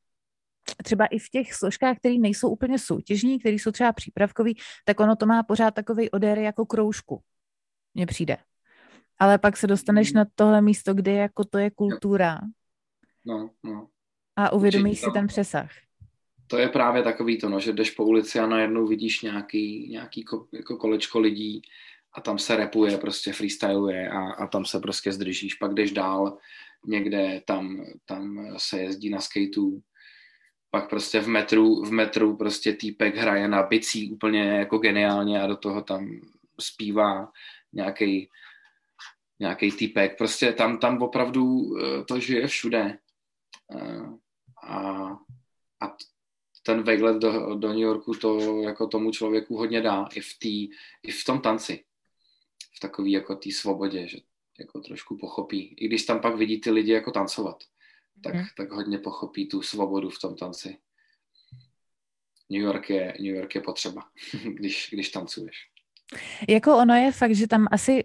[0.85, 5.17] třeba i v těch složkách, které nejsou úplně soutěžní, které jsou třeba přípravkový, tak ono
[5.17, 7.23] to má pořád takový odéry jako kroužku.
[7.95, 8.37] Mně přijde.
[9.19, 10.17] Ale pak se dostaneš mm.
[10.17, 12.41] na tohle místo, kde jako to je kultura.
[13.25, 13.89] No, no.
[14.37, 15.71] A uvědomíš si ten přesah
[16.49, 20.25] to je právě takový to, no, že jdeš po ulici a najednou vidíš nějaký, nějaký
[20.25, 21.63] ko, jako kolečko lidí
[22.13, 25.55] a tam se repuje, prostě freestyluje a, a tam se prostě zdržíš.
[25.55, 26.39] Pak jdeš dál
[26.87, 29.83] někde, tam, tam se jezdí na skateu,
[30.71, 35.47] pak prostě v metru, v metru prostě týpek hraje na bicí úplně jako geniálně a
[35.47, 36.21] do toho tam
[36.61, 37.33] zpívá
[37.73, 38.29] nějaký
[39.41, 40.19] nějaký týpek.
[40.19, 42.99] Prostě tam, tam opravdu eh, to žije všude.
[43.75, 44.03] Eh,
[44.63, 45.09] a,
[45.81, 45.97] a
[46.69, 50.71] ten vejlet do, do New Yorku to jako tomu člověku hodně dá i v, tý,
[51.03, 51.85] i v tom tanci.
[52.77, 54.19] V takový jako té svobodě, že
[54.59, 55.75] jako trošku pochopí.
[55.79, 57.57] I když tam pak vidí ty lidi jako tancovat,
[58.23, 58.45] tak, hmm.
[58.57, 60.79] tak hodně pochopí tu svobodu v tom tanci.
[62.51, 64.03] New York je, New York je potřeba,
[64.55, 65.57] když, když tancuješ.
[66.49, 68.05] Jako ono je fakt, že tam asi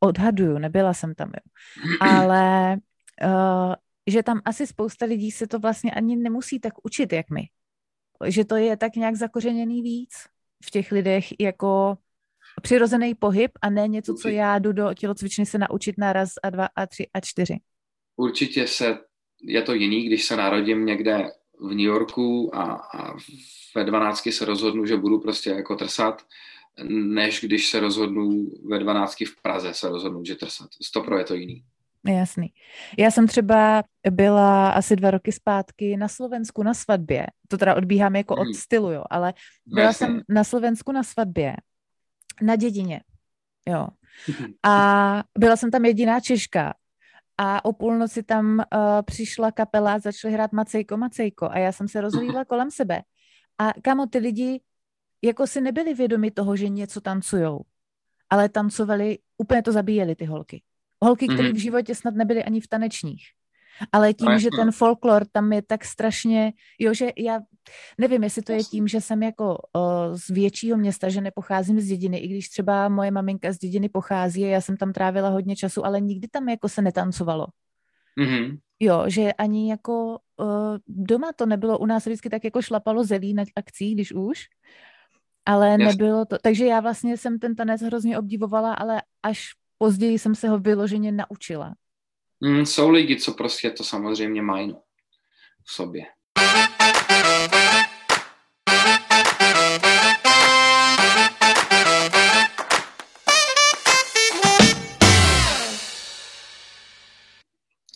[0.00, 1.96] odhaduju, nebyla jsem tam, jo.
[2.00, 2.76] ale
[3.24, 3.74] uh,
[4.10, 7.48] že tam asi spousta lidí se to vlastně ani nemusí tak učit, jak my
[8.26, 10.12] že to je tak nějak zakořeněný víc
[10.64, 11.98] v těch lidech jako
[12.62, 16.50] přirozený pohyb a ne něco, co já jdu do tělocvičny se naučit na raz a
[16.50, 17.60] dva a tři a čtyři.
[18.16, 18.98] Určitě se,
[19.42, 22.62] je to jiný, když se narodím někde v New Yorku a,
[22.94, 23.16] a
[23.76, 26.22] ve 12 se rozhodnu, že budu prostě jako trsat,
[26.88, 30.68] než když se rozhodnu ve 12 v Praze se rozhodnu, že trsat.
[30.82, 31.64] Stopro je to jiný.
[32.06, 32.52] Jasný.
[32.98, 37.26] Já jsem třeba byla asi dva roky zpátky na Slovensku na svatbě.
[37.48, 38.54] To teda odbíhám jako od hmm.
[38.54, 39.34] stylu, jo, ale
[39.66, 40.06] byla Jasný.
[40.06, 41.56] jsem na Slovensku na svatbě
[42.42, 43.00] na dědině,
[43.66, 43.86] jo.
[44.62, 46.74] A byla jsem tam jediná Češka
[47.38, 48.64] a o půlnoci tam uh,
[49.02, 53.02] přišla kapela, začali hrát Macejko, Macejko a já jsem se rozhlídla kolem sebe.
[53.58, 54.60] A kamo, ty lidi
[55.22, 57.60] jako si nebyli vědomi toho, že něco tancujou,
[58.30, 60.62] ale tancovali, úplně to zabíjeli ty holky.
[61.02, 61.54] Holky, které mm-hmm.
[61.54, 63.22] v životě snad nebyly ani v tanečních.
[63.92, 67.40] Ale tím, no, že ten folklor tam je tak strašně, jo, že já
[67.98, 71.86] nevím, jestli to je tím, že jsem jako o, z většího města, že nepocházím z
[71.86, 75.56] dědiny, i když třeba moje maminka z dědiny pochází a já jsem tam trávila hodně
[75.56, 77.46] času, ale nikdy tam jako se netancovalo.
[78.20, 78.58] Mm-hmm.
[78.80, 83.34] Jo, že ani jako uh, doma, to nebylo, u nás vždycky tak jako šlapalo zelí
[83.34, 84.44] na akcích, když už,
[85.46, 85.84] ale Jasně.
[85.84, 90.48] nebylo to, takže já vlastně jsem ten tanec hrozně obdivovala, ale až později jsem se
[90.48, 91.74] ho vyloženě naučila.
[92.40, 94.76] Mm, jsou lidi, co prostě to samozřejmě mají
[95.64, 96.04] v sobě.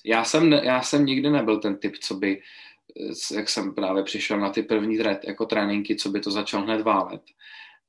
[0.05, 2.43] Já jsem, já jsem nikdy nebyl ten typ, co by,
[3.35, 7.23] jak jsem právě přišel na ty první jako tréninky, co by to začal hned válet.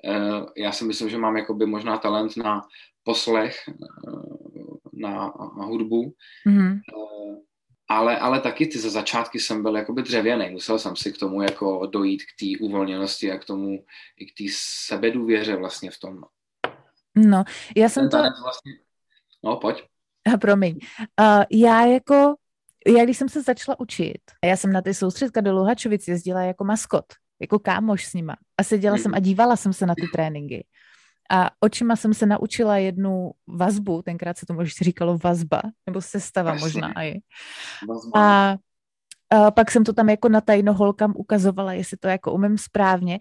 [0.05, 2.61] Eh, já si myslím, že mám jakoby možná talent na
[3.03, 3.73] poslech, eh,
[4.93, 6.13] na, na hudbu,
[6.47, 6.79] mm-hmm.
[7.87, 10.49] ale, ale taky ty za začátky jsem byl jakoby dřevěný.
[10.49, 13.85] Musel jsem si k tomu jako dojít k té uvolněnosti a k tomu,
[14.17, 14.43] i k té
[14.87, 16.21] sebedůvěře vlastně v tom.
[17.15, 17.43] No,
[17.75, 18.17] já jsem to...
[18.17, 18.73] Vlastně...
[19.43, 19.83] No, pojď.
[20.33, 20.79] A promiň.
[21.19, 22.35] Uh, já jako,
[22.87, 26.63] já když jsem se začala učit, já jsem na ty soustředka do Luhačovic jezdila jako
[26.63, 27.05] maskot,
[27.41, 28.35] jako kámoš s nima.
[28.57, 30.65] A seděla jsem a dívala jsem se na ty tréninky.
[31.31, 36.51] A očima jsem se naučila jednu vazbu, tenkrát se to možná říkalo vazba, nebo sestava
[36.51, 36.65] Jasně.
[36.65, 37.19] možná i.
[38.15, 38.55] A,
[39.29, 43.19] a pak jsem to tam jako na tajno holkám ukazovala, jestli to jako umím správně.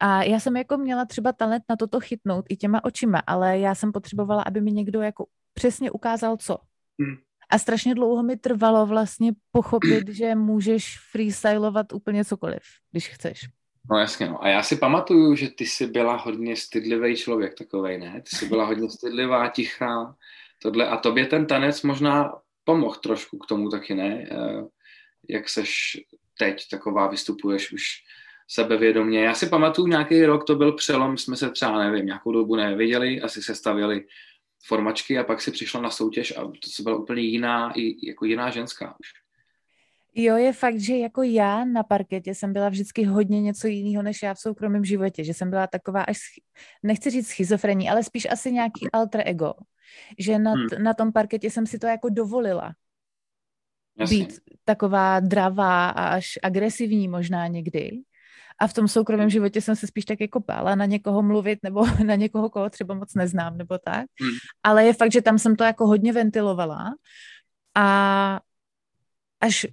[0.00, 3.74] A já jsem jako měla třeba talent na toto chytnout i těma očima, ale já
[3.74, 6.58] jsem potřebovala, aby mi někdo jako přesně ukázal co.
[7.00, 7.16] Hmm.
[7.50, 13.48] A strašně dlouho mi trvalo vlastně pochopit, že můžeš freestylovat úplně cokoliv, když chceš.
[13.90, 14.44] No jasně, no.
[14.44, 18.22] A já si pamatuju, že ty jsi byla hodně stydlivý člověk takovej, ne?
[18.30, 20.16] Ty jsi byla hodně stydlivá, tichá,
[20.62, 20.88] tohle.
[20.88, 22.32] A tobě ten tanec možná
[22.64, 24.28] pomohl trošku k tomu taky, ne?
[24.30, 24.64] Eh,
[25.28, 26.00] jak seš
[26.38, 27.84] teď taková, vystupuješ už
[28.48, 29.24] sebevědomě.
[29.24, 33.20] Já si pamatuju nějaký rok, to byl přelom, jsme se třeba, nevím, nějakou dobu neviděli,
[33.20, 34.06] asi se stavili
[34.66, 37.72] formačky a pak si přišla na soutěž a to byla úplně jiná,
[38.02, 39.08] jako jiná ženská už.
[40.14, 44.22] Jo, je fakt, že jako já na parketě jsem byla vždycky hodně něco jiného, než
[44.22, 46.18] já v soukromém životě, že jsem byla taková až,
[46.82, 49.52] nechci říct schizofrení, ale spíš asi nějaký alter ego,
[50.18, 50.66] že na, hmm.
[50.82, 52.72] na tom parketě jsem si to jako dovolila.
[53.98, 54.18] Jasně.
[54.18, 57.90] Být taková dravá a až agresivní možná někdy.
[58.60, 61.86] A v tom soukromém životě jsem se spíš tak jako bála na někoho mluvit nebo
[62.06, 64.06] na někoho, koho třeba moc neznám nebo tak.
[64.20, 64.30] Hmm.
[64.62, 66.94] Ale je fakt, že tam jsem to jako hodně ventilovala.
[67.74, 68.40] A
[69.40, 69.66] až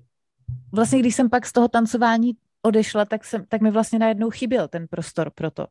[0.72, 4.68] vlastně, když jsem pak z toho tancování odešla, tak, jsem, tak mi vlastně najednou chyběl
[4.68, 5.68] ten prostor pro to.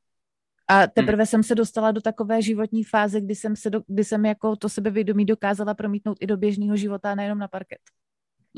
[0.69, 1.27] A teprve hmm.
[1.27, 4.69] jsem se dostala do takové životní fáze, kdy jsem, se do, kdy jsem jako to
[4.69, 7.79] sebevědomí dokázala promítnout i do běžného života, nejenom na parket.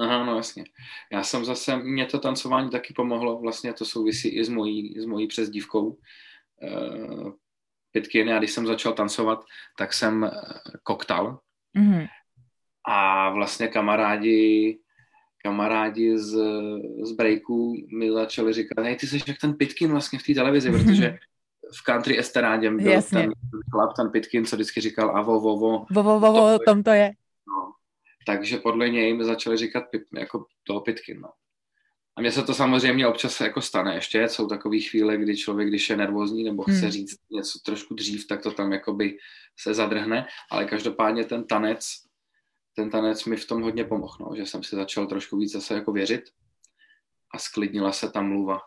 [0.00, 0.64] Aha, no jasně.
[1.12, 5.04] Já jsem zase, mě to tancování taky pomohlo, vlastně to souvisí i s mojí, s
[5.04, 7.30] mojí přezdívkou uh,
[7.92, 8.28] Pitkin.
[8.28, 9.44] Já když jsem začal tancovat,
[9.78, 10.30] tak jsem uh,
[10.82, 11.40] koktal
[11.76, 12.08] mm-hmm.
[12.84, 14.78] a vlastně kamarádi
[15.48, 16.36] kamarádi z,
[17.02, 20.70] z breaku mi začali říkat, hej, ty jsi jak ten Pitkin vlastně v té televizi,
[20.70, 21.18] protože
[21.80, 23.20] v country esterádě byl Jasně.
[23.20, 23.32] ten
[23.70, 25.86] chlap, ten Pitkin, co vždycky říkal a vo, vo, vo.
[25.90, 27.10] Vo, vo, vo, vo tom to je.
[27.48, 27.72] No.
[28.26, 29.84] Takže podle něj mi začali říkat
[30.18, 31.28] jako toho Pitkin, no.
[32.16, 35.90] A mně se to samozřejmě občas jako stane ještě, jsou takové chvíle, kdy člověk, když
[35.90, 36.90] je nervózní nebo chce hmm.
[36.90, 39.18] říct něco trošku dřív, tak to tam jakoby
[39.58, 42.07] se zadrhne, ale každopádně ten tanec
[42.78, 45.74] ten tanec mi v tom hodně pomohl, no, že jsem si začal trošku víc zase
[45.74, 46.22] jako věřit
[47.34, 48.58] a sklidnila se ta mluva.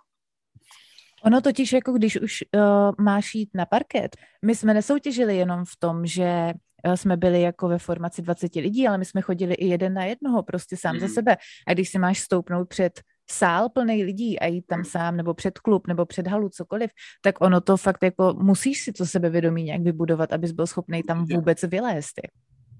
[1.23, 5.75] Ono totiž, jako když už uh, máš jít na parket, my jsme nesoutěžili jenom v
[5.79, 6.51] tom, že
[6.87, 10.03] uh, jsme byli jako ve formaci 20 lidí, ale my jsme chodili i jeden na
[10.05, 10.99] jednoho, prostě sám mm.
[10.99, 11.13] za mhm.
[11.13, 11.37] sebe.
[11.67, 14.85] A když si máš stoupnout před sál plný lidí a jít tam mm.
[14.85, 18.93] sám, nebo před klub, nebo před halu, cokoliv, tak ono to fakt jako musíš si
[18.93, 22.19] to sebevědomí nějak vybudovat, abys byl schopný tam vůbec vylézt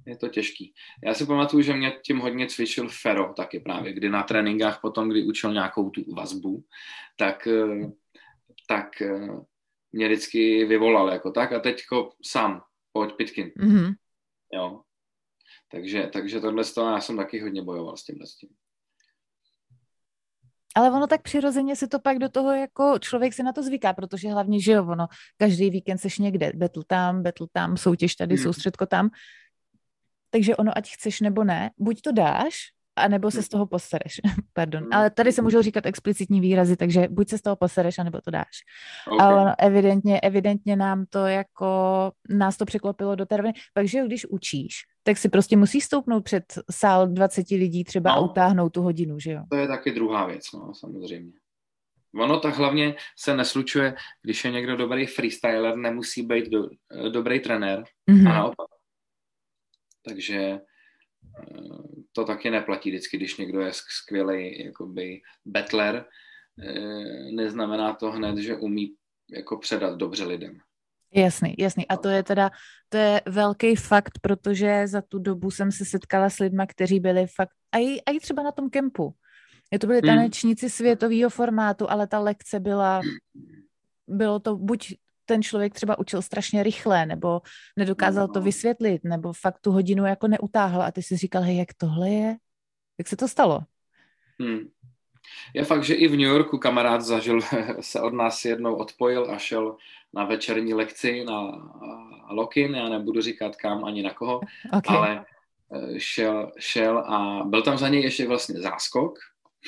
[0.06, 0.74] je to těžký.
[1.06, 5.10] Já si pamatuju, že mě tím hodně cvičil Fero taky právě, kdy na tréninkách potom,
[5.10, 6.64] kdy učil nějakou tu vazbu,
[7.18, 7.92] tak, eh,
[8.68, 9.28] tak eh,
[9.92, 12.62] mě vždycky vyvolal jako tak a teďko sám,
[12.92, 13.48] pojď Pitkin.
[13.48, 13.94] Mm-hmm.
[14.54, 14.82] Jo.
[15.72, 18.50] Takže, takže tohle z toho já jsem taky hodně bojoval s tímhle s tím.
[20.76, 23.94] Ale ono tak přirozeně si to pak do toho jako člověk si na to zvyká,
[23.94, 28.36] protože hlavně, že jo, ono, každý víkend seš někde, betl tam, betl tam, soutěž tady,
[28.36, 28.44] hmm.
[28.44, 29.10] soustředko tam,
[30.32, 32.56] takže ono, ať chceš nebo ne, buď to dáš,
[32.96, 34.22] anebo se z toho posereš.
[34.54, 34.88] Pardon.
[34.91, 38.32] Ale tady se můžou říkat explicitní výrazy, takže buď se z toho posereš, anebo to
[38.32, 38.63] dáš.
[39.08, 39.28] Okay.
[39.28, 41.67] Ale ono, evidentně, evidentně nám to jako,
[42.30, 43.54] nás to překlopilo do termíny.
[43.74, 48.20] Takže když učíš, tak si prostě musíš stoupnout před sál 20 lidí třeba no, a
[48.20, 49.44] utáhnout tu hodinu, že jo?
[49.50, 51.32] To je taky druhá věc, no, samozřejmě.
[52.15, 56.70] Ono tak hlavně se neslučuje, když je někdo dobrý freestyler, nemusí být do,
[57.12, 58.30] dobrý trenér mm-hmm.
[58.30, 58.67] a naopak.
[60.02, 60.60] Takže eh,
[62.12, 66.06] to taky neplatí vždycky, když někdo je skvělý jakoby betler,
[66.64, 68.96] eh, neznamená to hned, že umí
[69.32, 70.60] jako předat dobře lidem.
[71.14, 71.88] Jasný, jasný.
[71.88, 72.52] A to je teda,
[72.90, 77.28] to je velký fakt, protože za tu dobu jsem se setkala s lidmi, kteří byli
[77.28, 79.14] fakt, a i, a i třeba na tom kempu.
[79.72, 80.08] Je to byli hmm.
[80.08, 83.02] tanečníci světového formátu, ale ta lekce byla,
[84.08, 87.41] bylo to buď ten člověk třeba učil strašně rychle, nebo
[87.77, 91.73] nedokázal to vysvětlit, nebo fakt tu hodinu jako neutáhl a ty si říkal, hej, jak
[91.77, 92.36] tohle je?
[92.97, 93.62] Jak se to stalo?
[94.39, 94.69] Hmm.
[95.53, 97.39] Je fakt, že i v New Yorku kamarád zažil,
[97.81, 99.75] se od nás jednou odpojil a šel
[100.13, 101.51] na večerní lekci na
[102.29, 104.39] Lokin, já nebudu říkat kam ani na koho,
[104.77, 104.97] okay.
[104.97, 105.25] ale
[105.73, 109.19] e, šel, šel a byl tam za něj ještě vlastně záskok,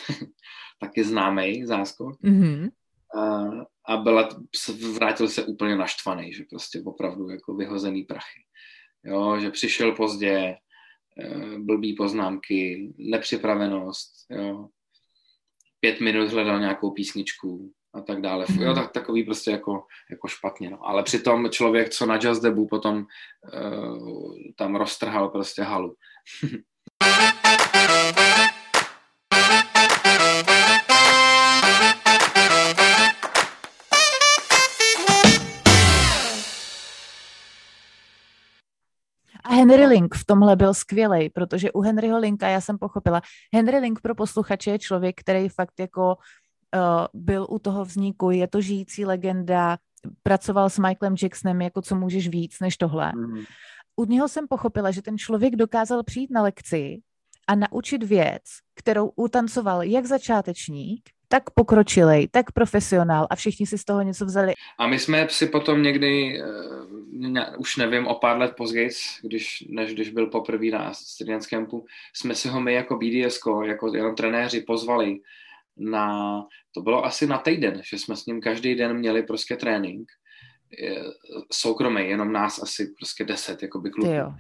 [0.80, 2.22] taky známý záskok.
[2.22, 2.70] Mm-hmm.
[3.88, 4.30] A byla,
[4.94, 8.40] vrátil se úplně naštvaný, že prostě opravdu jako vyhozený prachy.
[9.06, 10.58] Jo, že přišel pozdě, e,
[11.58, 14.68] blbý poznámky, nepřipravenost, jo.
[15.80, 18.46] Pět minut hledal nějakou písničku a tak dále.
[18.60, 20.70] Jo, tak, takový prostě jako, jako špatně.
[20.70, 20.88] No.
[20.88, 25.96] Ale přitom člověk, co na Just Debu potom uh, tam roztrhal prostě halu.
[39.64, 43.22] Henry Link v tomhle byl skvělý, protože u Henryho Linka já jsem pochopila,
[43.54, 46.16] Henry Link pro posluchače je člověk, který fakt jako
[46.76, 46.82] uh,
[47.14, 49.78] byl u toho vzniku, je to žijící legenda,
[50.24, 53.12] pracoval s Michaelem Jacksonem, jako co můžeš víc než tohle.
[53.16, 53.44] Mm.
[53.96, 57.02] U něho jsem pochopila, že ten člověk dokázal přijít na lekci
[57.48, 58.42] a naučit věc,
[58.76, 64.54] kterou utancoval jak začátečník, tak pokročilej, tak profesionál a všichni si z toho něco vzali.
[64.78, 68.90] A my jsme si potom někdy, uh, už nevím, o pár let později,
[69.24, 73.96] když, než když byl poprvé na Students Campu, jsme si ho my jako BDS, jako
[73.96, 75.20] jenom trenéři pozvali
[75.78, 76.38] na,
[76.72, 80.12] to bylo asi na týden, že jsme s ním každý den měli prostě trénink,
[81.52, 84.34] soukromý, jenom nás asi prostě deset, jako by kluků.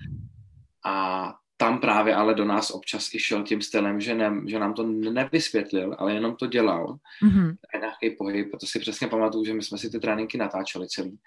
[0.85, 4.73] A tam právě ale do nás občas i šel tím stylem, že, ne, že nám
[4.73, 6.97] to nevysvětlil, ale jenom to dělal.
[7.23, 7.55] Mm-hmm.
[7.73, 11.19] A nějaký pohyb, to si přesně pamatuju, že my jsme si ty tréninky natáčeli celý.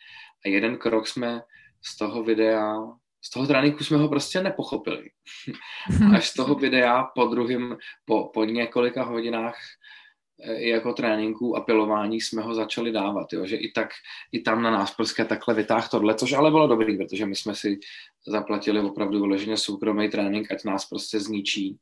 [0.45, 1.41] A jeden krok jsme
[1.85, 2.77] z toho videa,
[3.21, 5.11] z toho tréninku jsme ho prostě nepochopili.
[6.17, 9.59] Až z toho videa po druhém, po, po několika hodinách
[10.45, 13.47] jako tréninku a pilování jsme ho začali dávat, jo?
[13.47, 13.89] že i tak,
[14.33, 17.55] i tam na nás prostě takhle vytáhl tohle, což ale bylo dobrý, protože my jsme
[17.55, 17.79] si
[18.27, 21.79] zaplatili opravdu vyloženě soukromý trénink, ať nás prostě zničí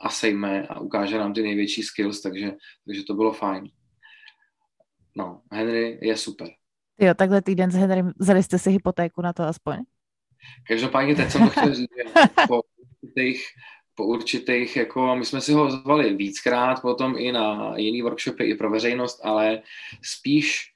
[0.00, 2.52] a sejme a ukáže nám ty největší skills, takže,
[2.86, 3.70] takže to bylo fajn.
[5.16, 6.48] No, Henry je super.
[7.00, 9.76] Jo, takhle týden s Henrym, vzali jste si hypotéku na to aspoň?
[10.68, 12.12] Každopádně teď jsem to chtěl říct, že
[12.48, 12.62] po
[13.14, 13.36] těch
[14.00, 18.54] po určitých, jako my jsme si ho zvali víckrát, potom i na jiný workshopy, i
[18.54, 19.62] pro veřejnost, ale
[20.02, 20.72] spíš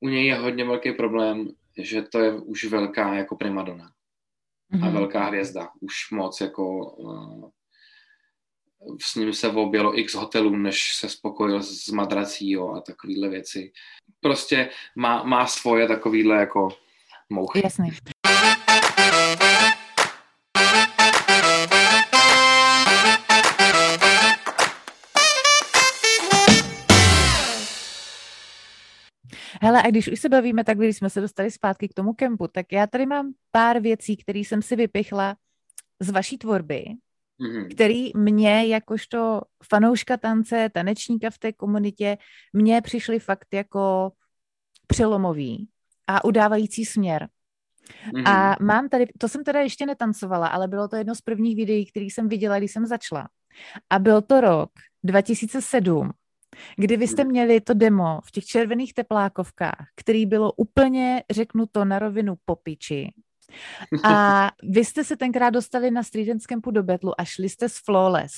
[0.00, 4.82] u něj je hodně velký problém, že to je už velká jako primadona mm-hmm.
[4.82, 4.92] a mhm.
[4.92, 7.48] velká hvězda, už moc jako uh,
[9.00, 13.72] s ním se objelo x hotelů, než se spokojil s madrací jo, a takovýhle věci.
[14.20, 16.68] Prostě má, má svoje takovýhle jako
[17.30, 17.60] mouchy.
[17.64, 17.90] Jasný.
[29.62, 32.48] Hele, a když už se bavíme, tak když jsme se dostali zpátky k tomu kempu,
[32.48, 35.36] tak já tady mám pár věcí, které jsem si vypichla
[36.00, 36.84] z vaší tvorby,
[37.40, 37.68] mm-hmm.
[37.70, 42.18] který mě jakožto fanouška tance, tanečníka v té komunitě,
[42.52, 44.12] mně přišly fakt jako
[44.86, 45.68] přelomový
[46.06, 47.28] a udávající směr.
[48.12, 48.28] Mm-hmm.
[48.28, 51.86] A mám tady, to jsem teda ještě netancovala, ale bylo to jedno z prvních videí,
[51.86, 53.28] který jsem viděla, když jsem začala.
[53.90, 54.70] A byl to rok
[55.04, 56.10] 2007
[56.76, 61.84] kdy vy jste měli to demo v těch červených teplákovkách, který bylo úplně, řeknu to
[61.84, 63.12] na rovinu, popiči.
[64.04, 67.84] A vy jste se tenkrát dostali na Street Campu do Betlu a šli jste s
[67.84, 68.32] Flawless.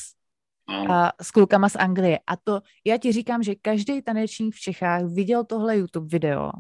[0.91, 2.19] A s klukama z Anglie.
[2.27, 6.51] A to, já ti říkám, že každý tanečník v Čechách viděl tohle YouTube video.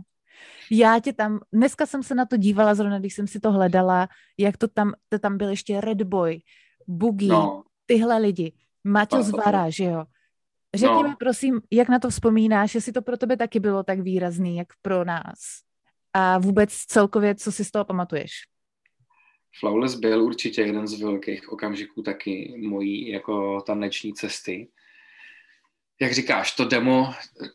[0.71, 4.09] Já tě tam, dneska jsem se na to dívala zrovna, když jsem si to hledala,
[4.39, 6.41] jak to tam, to tam byl ještě Red Boy,
[6.87, 7.63] Boogie, no.
[7.87, 8.53] tyhle lidi.
[8.85, 10.05] Maťo Zvara, že jo.
[10.75, 11.09] Řekni no.
[11.09, 14.69] mi prosím, jak na to vzpomínáš, jestli to pro tebe taky bylo tak výrazný, jak
[14.83, 15.39] pro nás.
[16.15, 18.31] A vůbec celkově, co si z toho pamatuješ?
[19.61, 24.69] Flawless byl určitě jeden z velkých okamžiků taky mojí jako taneční cesty.
[26.01, 27.15] Jak říkáš, to demo,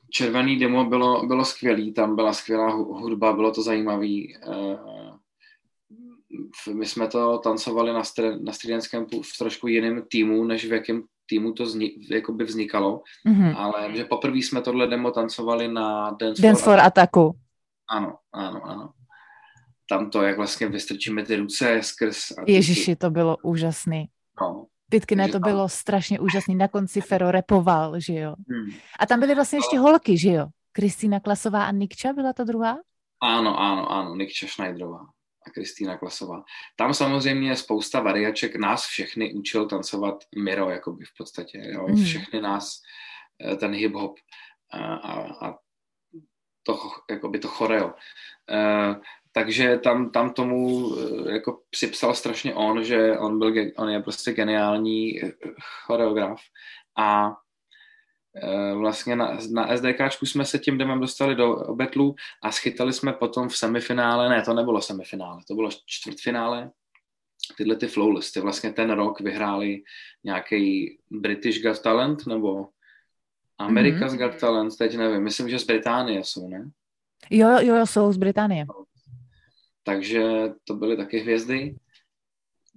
[0.09, 4.37] červený demo bylo, bylo skvělý, tam byla skvělá hudba, bylo to zajímavý.
[4.37, 4.77] Eh,
[6.73, 11.03] my jsme to tancovali na, str- na Stridentském v trošku jiném týmu, než v jakém
[11.33, 13.53] týmu to zni- jakoby vznikalo, mm-hmm.
[13.57, 17.33] ale že poprvé jsme tohle demo tancovali na Dance, Dance for Attacku.
[17.89, 18.93] Ano, ano, ano.
[19.89, 22.31] Tam to, jak vlastně vystrčíme ty ruce skrz...
[22.31, 24.09] A Ježiši, to bylo úžasný.
[24.41, 24.65] No.
[24.89, 26.55] Pitkne, to bylo strašně úžasný.
[26.55, 28.35] Na konci Fero repoval, že jo.
[28.49, 28.77] Hmm.
[28.99, 30.45] A tam byly vlastně ještě holky, že jo.
[30.71, 32.77] Kristýna Klasová a Nikča byla ta druhá?
[33.21, 34.99] Ano, ano, ano, Nikča Schneiderová
[35.47, 36.43] a Kristýna Klasová.
[36.75, 38.55] Tam samozřejmě je spousta variaček.
[38.55, 41.61] Nás všechny učil tancovat Miro, jakoby v podstatě.
[41.63, 41.87] Jo?
[41.87, 42.03] Mm.
[42.03, 42.81] Všechny nás
[43.45, 44.15] eh, ten hip-hop
[44.71, 45.57] a, a, a
[46.63, 46.79] to,
[47.09, 47.93] jakoby to choreo.
[48.49, 48.95] E,
[49.31, 54.33] takže tam, tam tomu eh, jako připsal strašně on, že on, byl, on je prostě
[54.33, 55.19] geniální
[55.85, 56.41] choreograf
[56.97, 57.42] a Eh,
[58.75, 63.49] vlastně na, na SDKčku jsme se tím demem dostali do betlu a schytali jsme potom
[63.49, 66.71] v semifinále, ne, to nebylo semifinále, to bylo čtvrtfinále,
[67.57, 68.39] tyhle ty flowlisty.
[68.39, 69.83] Vlastně ten rok vyhráli
[70.23, 72.67] nějaký British Got Talent nebo
[73.57, 74.29] America's mm-hmm.
[74.29, 76.69] Got Talent, teď nevím, myslím, že z Británie jsou, ne?
[77.29, 78.65] Jo, jo, jo, jsou z Británie.
[79.83, 80.23] Takže
[80.63, 81.75] to byly taky hvězdy.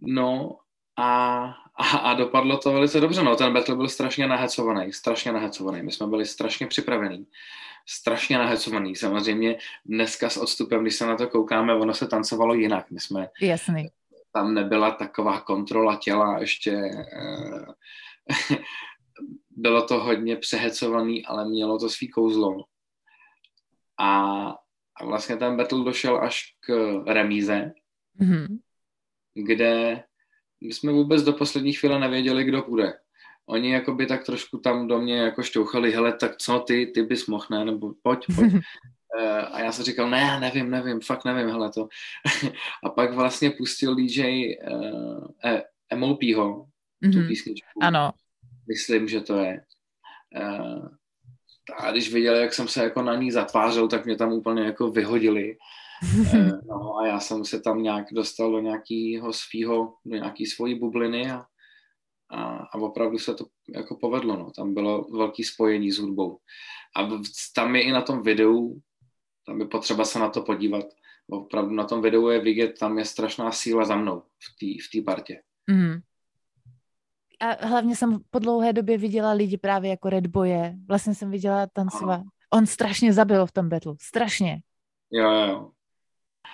[0.02, 0.58] No
[0.98, 1.44] a,
[1.76, 3.22] a, a dopadlo to velice dobře.
[3.22, 5.82] No, ten battle byl strašně nahecovaný, strašně nahecovaný.
[5.82, 7.26] My jsme byli strašně připravení,
[7.86, 8.96] strašně nahecovaný.
[8.96, 12.90] Samozřejmě dneska s odstupem, když se na to koukáme, ono se tancovalo jinak.
[12.90, 13.88] My jsme, Jasný.
[14.32, 17.66] Tam nebyla taková kontrola těla, ještě eh,
[19.50, 22.64] bylo to hodně přehecovaný, ale mělo to svý kouzlo.
[23.98, 24.40] A,
[24.96, 27.72] a vlastně ten battle došel až k remíze,
[28.20, 28.58] mm-hmm.
[29.34, 30.04] kde
[30.60, 32.92] my jsme vůbec do poslední chvíle nevěděli, kdo bude.
[33.46, 37.02] Oni jako by tak trošku tam do mě jako šťouchali, hele, tak co ty, ty
[37.02, 38.52] bys mohl, ne, nebo pojď, pojď.
[39.18, 41.88] Eh, a já jsem říkal, ne, nevím, nevím, fakt nevím, hele to.
[42.84, 47.12] a pak vlastně pustil DJ uh, eh, e, MOPho, mm-hmm.
[47.12, 47.28] tu mhm.
[47.28, 47.68] písničku.
[47.82, 48.12] Ano.
[48.68, 49.60] Myslím, že to je.
[50.36, 50.88] Uh,
[51.76, 54.90] a když viděli, jak jsem se jako na ní zatvářel, tak mě tam úplně jako
[54.90, 55.56] vyhodili.
[56.34, 60.78] Eh, no a já jsem se tam nějak dostal do nějakého svého, do nějaký svojí
[60.78, 61.44] bubliny a,
[62.30, 64.50] a, a opravdu se to jako povedlo, no.
[64.50, 66.38] Tam bylo velký spojení s hudbou.
[66.96, 67.08] A
[67.54, 68.80] tam je i na tom videu,
[69.46, 70.84] tam je potřeba se na to podívat,
[71.30, 75.04] opravdu na tom videu je vidět, tam je strašná síla za mnou v té v
[75.04, 75.42] partě.
[75.70, 76.00] Mm.
[77.40, 80.74] A hlavně jsem po dlouhé době viděla lidi právě jako Red Boye.
[80.88, 82.20] Vlastně jsem viděla tancovat.
[82.50, 83.94] On strašně zabil v tom battle.
[84.00, 84.60] Strašně.
[85.10, 85.70] Jo, jo.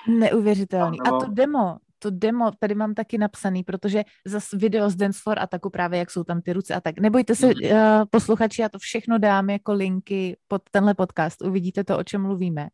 [0.08, 1.00] Neuvěřitelný.
[1.00, 5.38] A to demo, to demo tady mám taky napsaný, protože zas video z Dance for
[5.38, 6.98] Ataku právě, jak jsou tam ty ruce a tak.
[7.00, 8.00] Nebojte se, mm-hmm.
[8.00, 12.22] uh, posluchači, já to všechno dám jako linky pod tenhle podcast, uvidíte to, o čem
[12.22, 12.68] mluvíme.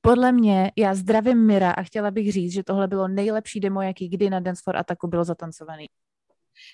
[0.00, 4.08] Podle mě, já zdravím Mira a chtěla bych říct, že tohle bylo nejlepší demo, jaký
[4.08, 5.86] kdy na Dance for Ataku bylo zatancovaný.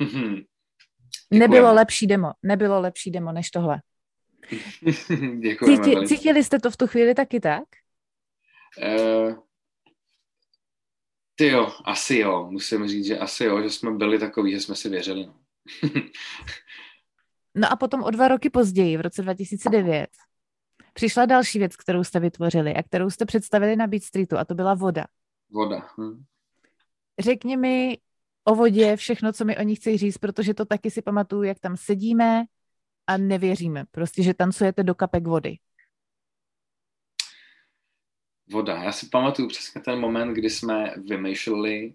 [1.30, 3.80] nebylo lepší demo, nebylo lepší demo než tohle.
[5.64, 7.64] Cíti, cítili jste to v tu chvíli taky tak?
[8.78, 9.45] Uh,
[11.36, 12.48] ty jo, asi jo.
[12.50, 15.26] Musím říct, že asi jo, že jsme byli takový, že jsme si věřili.
[15.26, 15.34] No.
[17.54, 20.06] no a potom o dva roky později, v roce 2009,
[20.92, 24.54] přišla další věc, kterou jste vytvořili a kterou jste představili na Beat Streetu a to
[24.54, 25.04] byla voda.
[25.50, 25.88] Voda.
[26.00, 26.24] Hm.
[27.18, 27.98] Řekni mi
[28.44, 31.58] o vodě všechno, co mi o ní chci říct, protože to taky si pamatuju, jak
[31.58, 32.44] tam sedíme
[33.06, 33.84] a nevěříme.
[33.90, 35.58] Prostě, že tancujete do kapek vody
[38.50, 38.82] voda.
[38.82, 41.94] Já si pamatuju přesně ten moment, kdy jsme vymýšleli,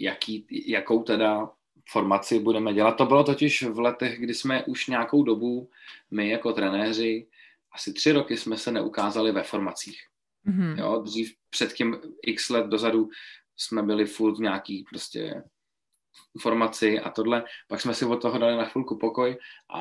[0.00, 1.50] jaký, jakou teda
[1.90, 2.92] formaci budeme dělat.
[2.92, 5.70] To bylo totiž v letech, kdy jsme už nějakou dobu,
[6.10, 7.26] my jako trenéři,
[7.72, 10.00] asi tři roky jsme se neukázali ve formacích.
[10.46, 10.78] Mm-hmm.
[10.78, 13.08] Jo, dřív před tím x let dozadu
[13.56, 15.42] jsme byli furt v nějaký prostě
[16.40, 17.44] formaci a tohle.
[17.68, 19.36] Pak jsme si od toho dali na chvilku pokoj
[19.68, 19.80] a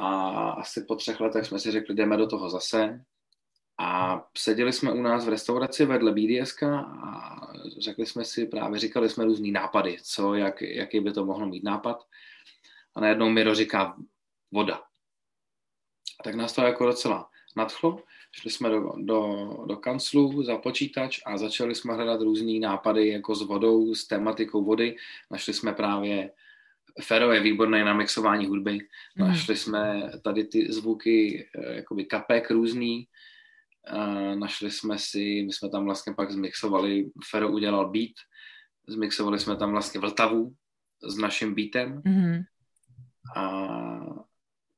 [0.49, 3.03] asi po třech letech jsme si řekli, jdeme do toho zase.
[3.79, 7.41] A seděli jsme u nás v restauraci vedle BDSK a
[7.79, 11.63] řekli jsme si, právě říkali jsme různý nápady, co, jak, jaký by to mohlo mít
[11.63, 12.03] nápad.
[12.95, 13.95] A najednou Miro říká
[14.51, 14.75] voda.
[16.19, 18.03] A tak nás to jako docela nadchlo.
[18.31, 23.35] Šli jsme do, do, do kanclu za počítač a začali jsme hledat různé nápady jako
[23.35, 24.95] s vodou, s tematikou vody.
[25.31, 26.31] Našli jsme právě
[27.01, 28.71] Fero je výborný na mixování hudby.
[28.71, 29.27] Mhm.
[29.27, 33.07] Našli jsme tady ty zvuky eh, jakoby kapek různý,
[34.35, 38.15] našli jsme si, my jsme tam vlastně pak zmixovali, Fero udělal beat,
[38.87, 40.53] zmixovali jsme tam vlastně Vltavu
[41.03, 42.43] s naším beatem mm-hmm.
[43.35, 43.57] a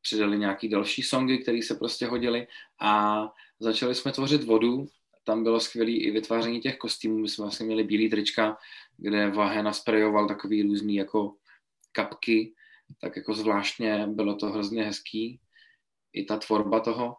[0.01, 2.47] přidali nějaký další songy, které se prostě hodily
[2.81, 3.23] a
[3.59, 4.87] začali jsme tvořit vodu
[5.29, 7.17] tam bylo skvělé i vytváření těch kostýmů.
[7.17, 8.57] My jsme vlastně měli bílý trička,
[8.97, 11.35] kde Vahe nasprejoval takový různý jako
[11.91, 12.53] kapky,
[13.01, 15.39] tak jako zvláštně bylo to hrozně hezký.
[16.13, 17.15] I ta tvorba toho.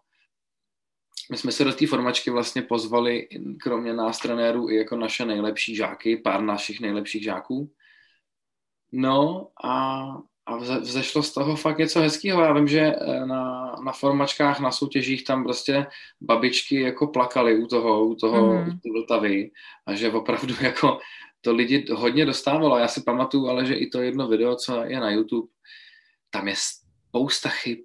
[1.31, 3.29] My jsme se do té formačky vlastně pozvali,
[3.63, 7.73] kromě nás trenérů, i jako naše nejlepší žáky, pár našich nejlepších žáků.
[8.93, 10.07] No a
[10.51, 12.43] a vzešlo z toho fakt něco hezkého.
[12.43, 15.87] Já vím, že eh, na, na formačkách, na soutěžích tam prostě
[16.21, 18.79] babičky jako plakaly u toho, u toho mm.
[18.93, 19.51] Vltavy
[19.87, 20.99] a že opravdu jako
[21.41, 22.79] to lidi hodně dostávalo.
[22.79, 25.49] Já si pamatuju, ale že i to jedno video, co je na YouTube,
[26.31, 27.79] tam je spousta chyb.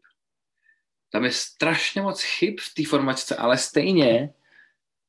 [1.10, 4.34] Tam je strašně moc chyb v té formačce, ale stejně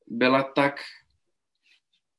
[0.07, 0.79] byla tak,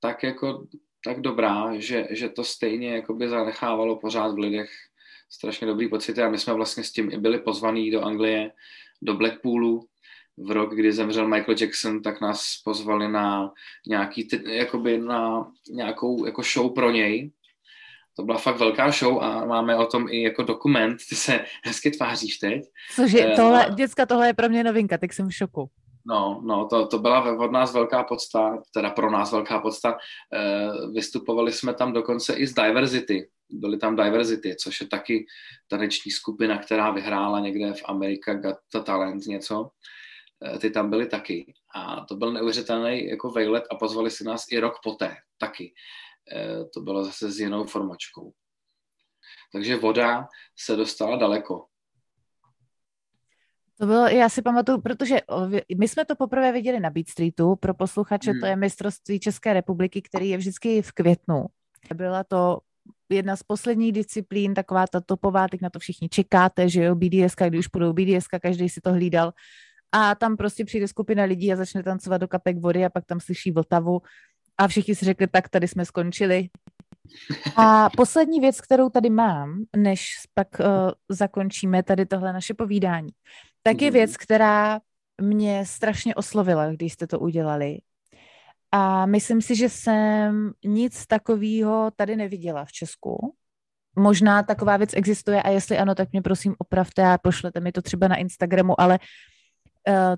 [0.00, 0.66] tak jako
[1.04, 4.70] tak dobrá, že, že to stejně jakoby zanechávalo pořád v lidech
[5.30, 8.52] strašně dobrý pocity a my jsme vlastně s tím i byli pozvaní do Anglie,
[9.02, 9.88] do Blackpoolu
[10.36, 13.52] v rok, kdy zemřel Michael Jackson, tak nás pozvali na
[13.86, 17.30] nějaký, jakoby na nějakou jako show pro něj.
[18.18, 20.96] To byla fakt velká show a máme o tom i jako dokument.
[21.08, 22.62] Ty se hezky tváříš teď.
[22.94, 23.68] Cože, eh, tohle, a...
[23.68, 25.70] děcka, tohle je pro mě novinka, tak jsem v šoku.
[26.06, 29.92] No, no to, to byla od nás velká podsta, teda pro nás velká podsta.
[29.92, 33.28] E, vystupovali jsme tam dokonce i z Diversity.
[33.50, 35.26] Byly tam Diversity, což je taky
[35.68, 39.70] taneční skupina, která vyhrála někde v Amerika Got Talent něco.
[40.54, 41.54] E, ty tam byly taky.
[41.74, 45.72] A to byl neuvěřitelný jako vejlet a pozvali si nás i rok poté taky.
[46.32, 48.32] E, to bylo zase s jinou formačkou.
[49.52, 50.26] Takže voda
[50.58, 51.66] se dostala daleko.
[53.80, 55.20] To bylo, já si pamatuju, protože
[55.78, 58.40] my jsme to poprvé viděli na Beat Streetu, pro posluchače hmm.
[58.40, 61.44] to je mistrovství České republiky, který je vždycky v květnu.
[61.94, 62.58] Byla to
[63.08, 67.34] jedna z posledních disciplín, taková ta topová, teď na to všichni čekáte, že jo, BDS,
[67.48, 69.32] když už budou BDS, každý si to hlídal.
[69.92, 73.20] A tam prostě přijde skupina lidí a začne tancovat do kapek vody a pak tam
[73.20, 74.02] slyší Vltavu
[74.58, 76.48] a všichni si řekli, tak tady jsme skončili.
[77.56, 80.66] A poslední věc, kterou tady mám, než pak uh,
[81.08, 83.08] zakončíme tady tohle naše povídání,
[83.62, 84.80] tak je věc, která
[85.20, 87.78] mě strašně oslovila, když jste to udělali.
[88.72, 93.34] A myslím si, že jsem nic takového tady neviděla v Česku.
[93.96, 97.82] Možná taková věc existuje a jestli ano, tak mě prosím opravte a pošlete mi to
[97.82, 99.06] třeba na Instagramu, ale uh,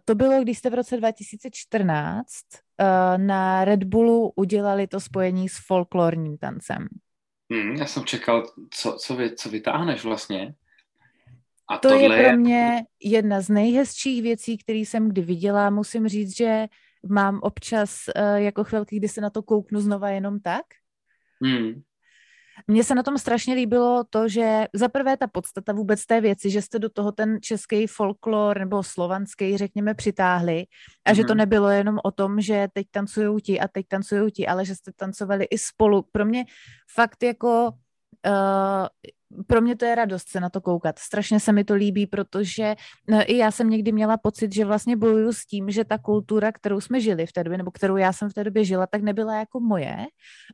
[0.04, 5.48] to bylo, když jste v roce 2014 uh, eh, na Red Bullu udělali to spojení
[5.48, 6.88] s folklorním tancem.
[7.52, 10.54] Hmm, já jsem čekal, co, co, vy, co vytáhneš vlastně.
[11.68, 15.70] A to je pro mě jedna z nejhezčích věcí, které jsem kdy viděla.
[15.70, 16.66] Musím říct, že
[17.08, 20.64] mám občas uh, jako chvilky, kdy se na to kouknu znova jenom tak.
[21.44, 21.82] Hmm.
[22.68, 26.50] Mně se na tom strašně líbilo to, že za prvé ta podstata vůbec té věci,
[26.50, 30.64] že jste do toho ten český folklor nebo slovanský, řekněme, přitáhli
[31.04, 31.14] a mm-hmm.
[31.14, 31.38] že to mhm.
[31.38, 34.92] nebylo jenom o tom, že teď tancují ti a teď tancují ti, ale že jste
[34.96, 36.04] tancovali i spolu.
[36.12, 36.44] Pro mě
[36.94, 37.70] fakt jako
[38.26, 38.86] uh,
[39.46, 40.98] pro mě to je radost se na to koukat.
[40.98, 42.74] Strašně se mi to líbí, protože
[43.08, 46.52] no, i já jsem někdy měla pocit, že vlastně bojuju s tím, že ta kultura,
[46.52, 49.02] kterou jsme žili v té době, nebo kterou já jsem v té době žila, tak
[49.02, 49.96] nebyla jako moje.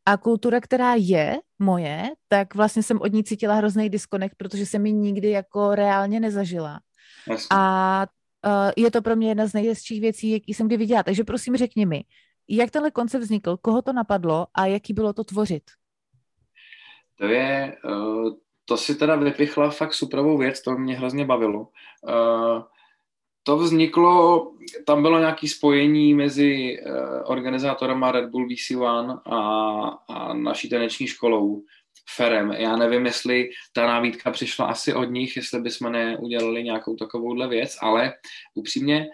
[0.07, 4.87] A kultura, která je moje, tak vlastně jsem od ní cítila hrozný disconnect, protože jsem
[4.87, 6.81] ji nikdy jako reálně nezažila.
[7.31, 7.47] Jasně.
[7.51, 8.07] A
[8.47, 11.03] uh, je to pro mě jedna z nejhezčích věcí, jaký jsem kdy viděla.
[11.03, 12.05] Takže prosím řekni mi,
[12.49, 15.63] jak tenhle koncept vznikl, koho to napadlo a jaký bylo to tvořit?
[17.19, 18.33] To je, uh,
[18.69, 21.61] to si teda vypichla fakt superovou věc, to mě hrozně bavilo.
[21.61, 22.63] Uh,
[23.43, 24.47] to vzniklo,
[24.87, 26.93] tam bylo nějaké spojení mezi uh,
[27.25, 29.39] organizátorem Red Bull VC1 a,
[30.09, 31.63] a naší taneční školou
[32.11, 32.53] Ferem.
[32.53, 37.77] Já nevím, jestli ta návídka přišla asi od nich, jestli bychom neudělali nějakou takovouhle věc,
[37.81, 38.13] ale
[38.55, 39.07] upřímně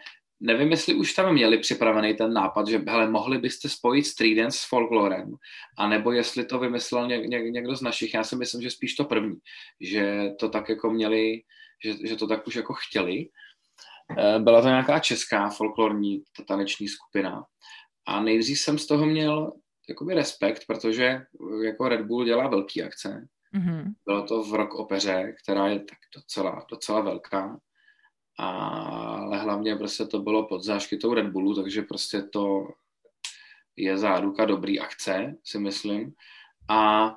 [0.42, 4.58] nevím, jestli už tam měli připravený ten nápad, že hele, mohli byste spojit street dance
[4.58, 5.34] s folklorem,
[5.78, 9.04] anebo jestli to vymyslel ně, ně, někdo z našich, já si myslím, že spíš to
[9.04, 9.36] první,
[9.80, 11.42] že to tak jako měli,
[11.84, 13.28] že, že to tak už jako chtěli.
[14.18, 17.44] Eh, byla to nějaká česká folklorní taneční skupina
[18.06, 19.52] a nejdřív jsem z toho měl
[19.88, 21.20] jakoby respekt, protože
[21.64, 23.26] jako Red Bull dělá velký akce.
[23.54, 23.84] Mm-hmm.
[24.06, 27.58] Bylo to v Rock Opeře, která je tak docela, docela velká
[28.42, 32.68] ale hlavně prostě to bylo pod záškytou Red Bullu, takže prostě to
[33.76, 36.14] je záruka dobrý akce, si myslím.
[36.68, 37.10] A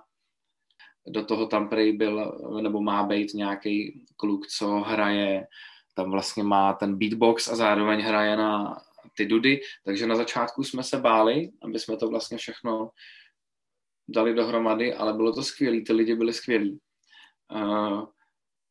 [1.07, 5.47] do toho tam prej byl, nebo má být nějaký kluk, co hraje,
[5.93, 8.81] tam vlastně má ten beatbox a zároveň hraje na
[9.17, 12.89] ty dudy, takže na začátku jsme se báli, aby jsme to vlastně všechno
[14.07, 16.79] dali dohromady, ale bylo to skvělé, ty lidi byli skvělí.
[17.51, 18.05] Uh,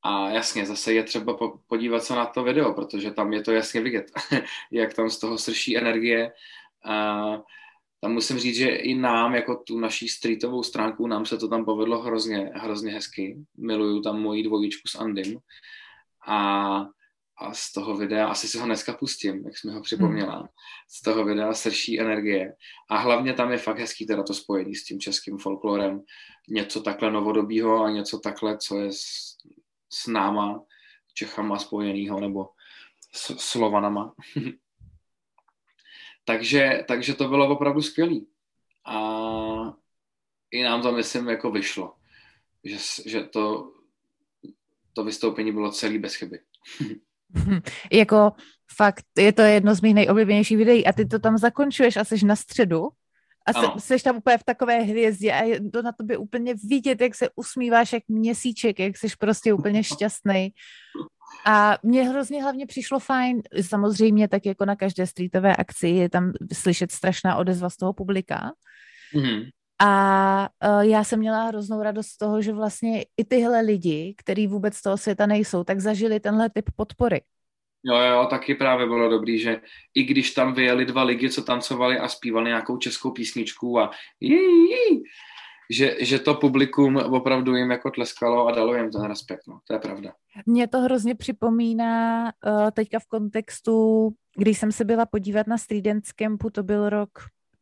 [0.07, 3.80] a jasně, zase je třeba podívat se na to video, protože tam je to jasně
[3.80, 4.12] vidět,
[4.72, 6.32] jak tam z toho srší energie.
[6.84, 7.24] A
[8.00, 11.64] tam musím říct, že i nám, jako tu naší streetovou stránku, nám se to tam
[11.64, 13.38] povedlo hrozně, hrozně hezky.
[13.57, 15.38] Miluju tam moji dvojičku s Andym.
[16.26, 16.78] A,
[17.38, 20.48] a z toho videa, asi si ho dneska pustím, jak jsme ho připomněla, hmm.
[20.88, 22.55] z toho videa srší energie.
[22.90, 26.00] A hlavně tam je fakt hezký teda to spojení s tím českým folklorem.
[26.48, 28.90] Něco takhle novodobího a něco takhle, co je
[29.95, 30.62] s, náma,
[31.14, 32.49] Čechama spojenýho, nebo
[33.12, 34.14] s Slovanama.
[36.24, 38.26] takže, takže to bylo opravdu skvělý.
[38.86, 38.99] A
[40.51, 41.95] i nám to, myslím, jako vyšlo.
[42.64, 42.76] Že,
[43.07, 43.72] že to,
[44.92, 46.40] to vystoupení bylo celý bez chyby.
[47.92, 48.32] jako
[48.76, 52.26] fakt, je to jedno z mých nejoblíbenějších videí a ty to tam zakončuješ a jsi
[52.26, 52.88] na středu
[53.47, 57.01] a jsi, jsi tam úplně v takové hvězdě a je to na tobě úplně vidět,
[57.01, 60.53] jak se usmíváš jak měsíček, jak jsi prostě úplně šťastný.
[61.47, 66.32] A mně hrozně hlavně přišlo fajn, samozřejmě tak jako na každé streetové akci je tam
[66.53, 68.53] slyšet strašná odezva z toho publika.
[69.14, 69.49] Mm-hmm.
[69.82, 74.47] A uh, já jsem měla hroznou radost z toho, že vlastně i tyhle lidi, kteří
[74.47, 77.20] vůbec z toho světa nejsou, tak zažili tenhle typ podpory.
[77.87, 79.61] Jo, jo, taky právě bylo dobrý, že
[79.95, 84.37] i když tam vyjeli dva lidi, co tancovali a zpívali nějakou českou písničku a jí,
[84.37, 85.03] jí,
[85.70, 89.72] že, že to publikum opravdu jim jako tleskalo a dalo jim ten respekt, no, to
[89.72, 90.12] je pravda.
[90.47, 95.85] Mně to hrozně připomíná uh, teďka v kontextu, když jsem se byla podívat na Street
[95.85, 97.11] Dance Campu, to byl rok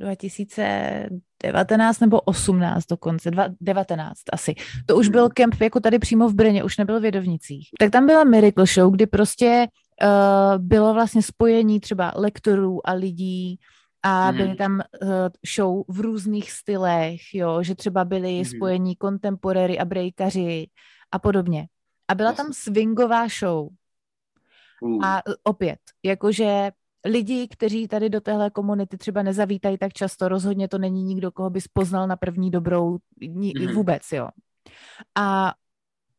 [0.01, 4.55] 2019 nebo 18 dokonce, 19 asi.
[4.87, 7.69] To už byl kemp jako tady přímo v Brně, už nebyl v Vědovnicích.
[7.79, 9.67] Tak tam byla Miracle Show, kdy prostě
[10.03, 13.59] uh, bylo vlastně spojení třeba lektorů a lidí,
[14.03, 14.37] a mm.
[14.37, 15.09] byly tam uh,
[15.57, 18.45] show v různých stylech, jo, že třeba byly mm.
[18.45, 20.67] spojení kontemporary a breakaři
[21.13, 21.67] a podobně.
[22.09, 23.69] A byla tam swingová show.
[25.05, 26.71] A opět, jakože
[27.05, 31.51] lidi, kteří tady do téhle komunity třeba nezavítají tak často, rozhodně to není nikdo, koho
[31.51, 33.75] bys poznal na první dobrou, ni, mm.
[33.75, 34.29] vůbec, jo.
[35.15, 35.55] A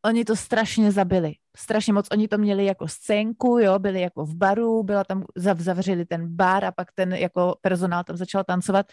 [0.05, 1.33] oni to strašně zabili.
[1.57, 2.07] Strašně moc.
[2.11, 5.23] Oni to měli jako scénku, jo, byli jako v baru, byla tam,
[5.57, 8.85] zavřeli ten bar a pak ten jako personál tam začal tancovat.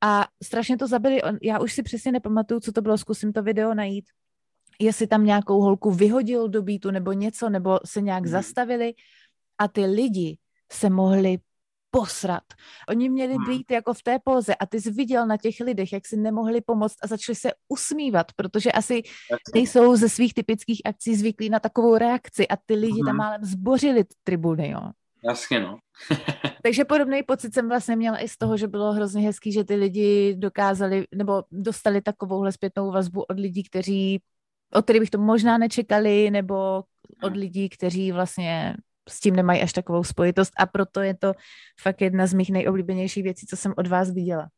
[0.00, 1.20] A strašně to zabili.
[1.42, 4.04] Já už si přesně nepamatuju, co to bylo, zkusím to video najít.
[4.80, 8.32] Jestli tam nějakou holku vyhodil do býtu nebo něco, nebo se nějak hmm.
[8.32, 8.92] zastavili
[9.58, 10.38] a ty lidi
[10.72, 11.38] se mohli
[11.90, 12.42] posrat.
[12.88, 13.46] Oni měli hmm.
[13.46, 16.60] být jako v té póze a ty jsi viděl na těch lidech, jak si nemohli
[16.60, 19.02] pomoct a začali se usmívat, protože asi
[19.54, 23.16] nejsou ze svých typických akcí zvyklí na takovou reakci a ty lidi tam hmm.
[23.16, 24.80] málem zbořili tribuny, jo.
[25.24, 25.78] Jasně, no.
[26.62, 29.74] Takže podobný pocit jsem vlastně měla i z toho, že bylo hrozně hezký, že ty
[29.74, 34.20] lidi dokázali nebo dostali takovouhle zpětnou vazbu od lidí, kteří
[34.74, 36.84] od kterých bych to možná nečekali, nebo
[37.22, 38.74] od lidí, kteří vlastně
[39.08, 41.32] s tím nemají až takovou spojitost a proto je to
[41.80, 44.48] fakt jedna z mých nejoblíbenějších věcí, co jsem od vás viděla.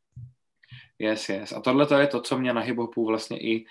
[0.98, 1.53] Yes, yes.
[1.53, 3.64] A tohle to je to, co mě na hiphopu vlastně i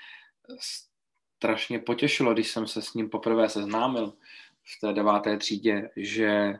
[1.38, 4.14] strašně potěšilo, když jsem se s ním poprvé seznámil
[4.64, 6.54] v té deváté třídě, že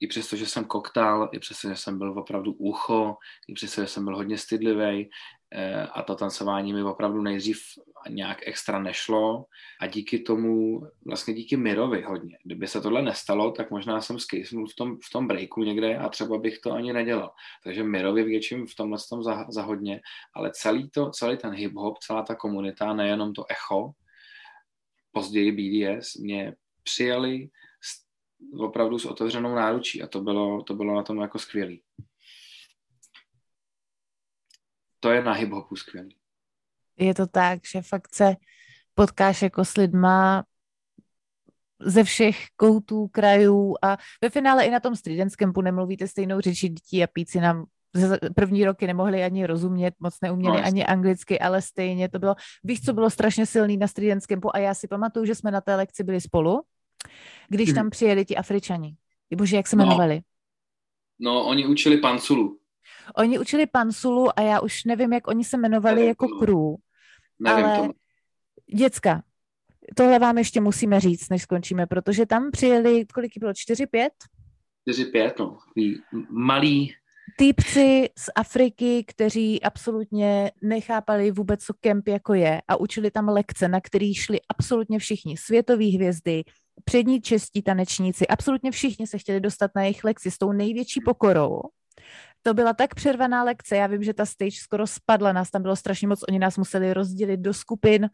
[0.00, 3.16] i přesto, že jsem koktal, i přesto, že jsem byl opravdu ucho,
[3.48, 5.10] i přesto, že jsem byl hodně stydlivý,
[5.92, 7.62] a to tancování mi opravdu nejdřív
[8.08, 9.44] nějak extra nešlo
[9.80, 12.38] a díky tomu, vlastně díky Mirovi hodně.
[12.44, 16.08] Kdyby se tohle nestalo, tak možná jsem skejsnul v tom, v tom breaku někde a
[16.08, 17.32] třeba bych to ani nedělal.
[17.64, 20.00] Takže Mirovi větším v tomhle tom za, za hodně,
[20.34, 23.90] ale celý, to, celý ten hip-hop, celá ta komunita, nejenom to echo,
[25.12, 27.48] později BDS, mě přijali
[28.58, 31.82] opravdu s otevřenou náručí a to bylo, to bylo na tom jako skvělý
[35.00, 36.16] to je na hip-hopu skvělý.
[36.98, 38.36] Je to tak, že fakt se
[38.94, 40.44] potkáš jako s lidma
[41.80, 46.68] ze všech koutů, krajů a ve finále i na tom Street Campu nemluvíte stejnou řečí
[46.68, 47.64] dětí a píci nám
[48.34, 52.34] první roky nemohli ani rozumět, moc neuměli no, ani anglicky, ale stejně to bylo,
[52.64, 55.60] víš, co bylo strašně silný na Street Campu a já si pamatuju, že jsme na
[55.60, 56.62] té lekci byli spolu,
[57.48, 57.74] když hmm.
[57.74, 58.96] tam přijeli ti Afričani.
[59.36, 59.84] Bože, jak se no.
[59.84, 60.20] jmenovali?
[61.18, 62.59] No, oni učili panculu.
[63.16, 66.26] Oni učili pansulu a já už nevím, jak oni se jmenovali nevím, jako.
[67.38, 67.92] Nevím ale to.
[68.76, 69.22] děcka,
[69.96, 74.08] tohle vám ještě musíme říct, než skončíme, protože tam přijeli, kolik bylo, 4-5?
[74.90, 75.58] 4-5, no.
[76.30, 76.94] Malý
[77.38, 83.68] týpci z Afriky, kteří absolutně nechápali vůbec, co kemp jako je a učili tam lekce,
[83.68, 86.44] na který šli absolutně všichni, světové hvězdy,
[86.84, 91.60] přední čestí tanečníci, absolutně všichni se chtěli dostat na jejich lekci s tou největší pokorou
[92.42, 95.76] to byla tak přervaná lekce, já vím, že ta stage skoro spadla, nás tam bylo
[95.76, 98.08] strašně moc, oni nás museli rozdělit do skupin,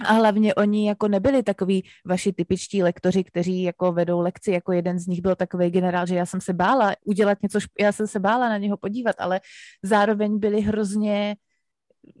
[0.00, 4.98] A hlavně oni jako nebyli takový vaši typičtí lektoři, kteří jako vedou lekci, jako jeden
[4.98, 8.20] z nich byl takový generál, že já jsem se bála udělat něco, já jsem se
[8.20, 9.40] bála na něho podívat, ale
[9.82, 11.36] zároveň byli hrozně,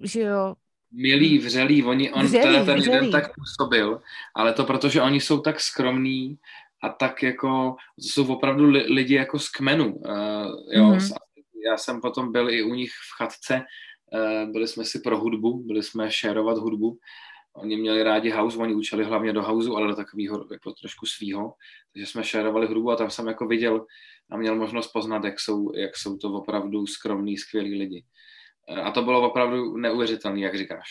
[0.02, 0.54] že jo,
[0.92, 2.94] milý, vřelý, oni, on vřelý, teda ten vřelý.
[2.94, 4.00] jeden tak působil,
[4.36, 6.38] ale to protože oni jsou tak skromní
[6.82, 10.14] a tak jako, to jsou opravdu li, lidi jako z kmenu, uh,
[10.70, 11.16] jo, mm-hmm.
[11.66, 13.62] Já jsem potom byl i u nich v chatce,
[14.12, 16.98] uh, byli jsme si pro hudbu, byli jsme šerovat hudbu,
[17.56, 21.54] oni měli rádi house, oni učili hlavně do houseu, ale do takového jako trošku svýho,
[21.92, 23.86] takže jsme šerovali hudbu a tam jsem jako viděl
[24.30, 28.04] a měl možnost poznat, jak jsou, jak jsou to opravdu skromní, skvělí lidi.
[28.82, 30.88] A to bylo opravdu neuvěřitelné, jak říkáš.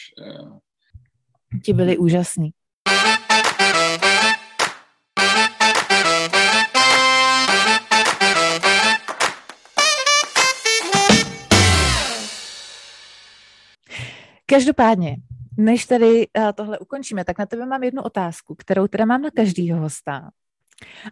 [1.66, 2.52] Ti byli úžasní.
[14.54, 15.18] Každopádně,
[15.58, 19.32] než tady eh, tohle ukončíme, tak na tebe mám jednu otázku, kterou teda mám na
[19.32, 20.32] každýho hosta.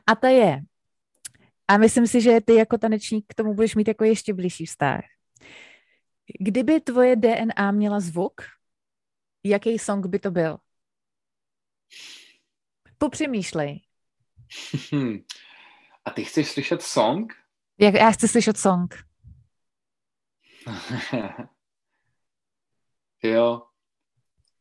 [0.08, 0.62] A ta je,
[1.68, 5.02] a myslím si, že ty jako tanečník k tomu budeš mít jako ještě blížší vztah.
[6.40, 8.42] Kdyby tvoje DNA měla zvuk,
[9.44, 10.58] jaký song by to byl?
[12.98, 13.82] Popřemýšlej.
[16.06, 17.34] A ty chceš slyšet song?
[17.80, 18.96] Jak, já chci slyšet song.
[23.24, 23.62] jo.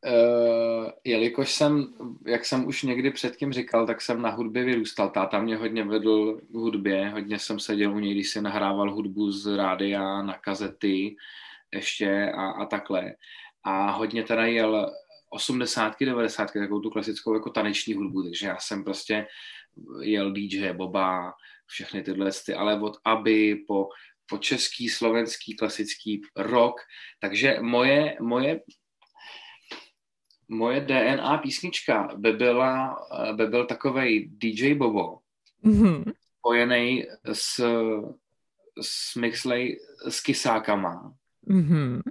[0.05, 1.93] Uh, jelikož jsem,
[2.25, 5.09] jak jsem už někdy předtím říkal, tak jsem na hudbě vyrůstal.
[5.09, 9.31] Táta mě hodně vedl k hudbě, hodně jsem seděl u něj, když si nahrával hudbu
[9.31, 11.15] z rádia na kazety
[11.73, 13.13] ještě a, a takhle.
[13.63, 14.91] A hodně teda jel
[15.29, 15.95] 80.
[15.99, 16.51] 90.
[16.53, 19.27] takovou tu klasickou jako taneční hudbu, takže já jsem prostě
[20.01, 21.33] jel DJ Boba,
[21.65, 23.89] všechny tyhle ty, ale od Aby po,
[24.31, 26.79] po český, slovenský, klasický rock,
[27.19, 28.63] takže moje, moje
[30.51, 32.95] moje DNA písnička by, byla,
[33.35, 35.17] by byl takovej DJ Bobo,
[35.63, 36.13] mm-hmm.
[36.39, 37.63] spojený s,
[38.81, 39.77] s Mixley
[40.07, 41.13] s kysákama.
[41.47, 42.01] Mm-hmm.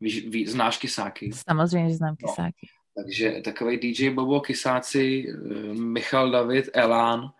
[0.00, 1.30] Víš, ví, znáš kysáky?
[1.32, 2.66] Samozřejmě, že znám kysáky.
[2.96, 3.02] No.
[3.02, 7.32] Takže takový DJ Bobo, kysáci, eh, Michal David, Elán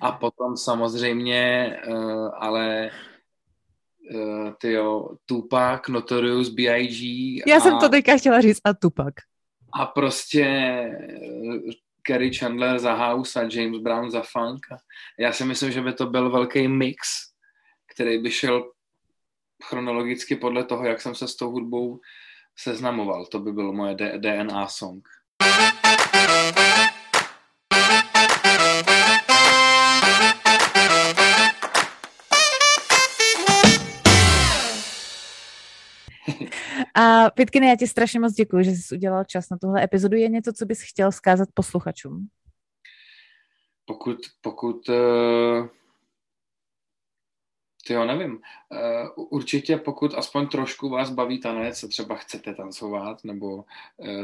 [0.00, 2.90] a potom samozřejmě, eh, ale
[4.14, 7.42] uh, tyjo, Tupac, Notorious, B.I.G.
[7.46, 9.14] Já a, jsem to teďka chtěla říct, a Tupac.
[9.72, 10.46] A prostě
[11.42, 11.70] uh,
[12.02, 14.66] Kerry Chandler za House a James Brown za Funk.
[15.18, 17.08] Já si myslím, že by to byl velký mix,
[17.94, 18.70] který by šel
[19.64, 22.00] chronologicky podle toho, jak jsem se s tou hudbou
[22.58, 23.26] seznamoval.
[23.26, 25.08] To by byl moje DNA song.
[36.96, 40.16] A Pitkiny, já ti strašně moc děkuji, že jsi udělal čas na tuhle epizodu.
[40.16, 42.28] Je něco, co bys chtěl zkázat posluchačům?
[43.84, 45.68] Pokud, pokud uh,
[47.86, 48.32] ty jo, nevím.
[49.16, 53.64] Uh, určitě pokud aspoň trošku vás baví tanec třeba chcete tancovat, nebo uh,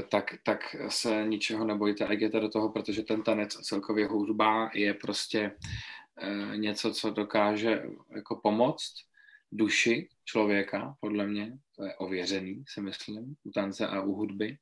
[0.08, 4.70] tak, tak se ničeho nebojte a jděte do toho, protože ten tanec a celkově hudba
[4.74, 5.56] je prostě
[6.22, 9.11] uh, něco, co dokáže jako pomoct
[9.53, 14.59] duši člověka, podle mě, to je ověřený, si myslím, u tance a u hudby.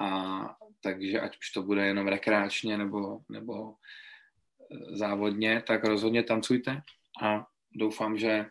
[0.00, 0.40] A
[0.80, 6.82] takže ať už to bude jenom rekreačně nebo, nebo eh, závodně, tak rozhodně tancujte
[7.22, 8.46] a doufám, že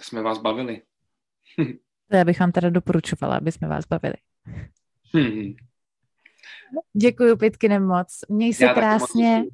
[0.00, 0.82] jsme vás bavili.
[2.10, 4.14] To já bych vám teda doporučovala, aby jsme vás bavili.
[5.14, 5.54] Hmm.
[6.92, 8.18] Děkuji, Pitkine, moc.
[8.28, 9.44] Měj se já krásně.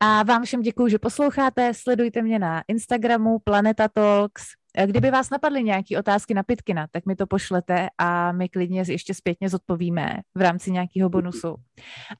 [0.00, 1.74] A vám všem děkuji, že posloucháte.
[1.74, 4.42] Sledujte mě na Instagramu Planeta Talks.
[4.86, 9.14] Kdyby vás napadly nějaké otázky na Pitkina, tak mi to pošlete a my klidně ještě
[9.14, 11.56] zpětně zodpovíme v rámci nějakého bonusu.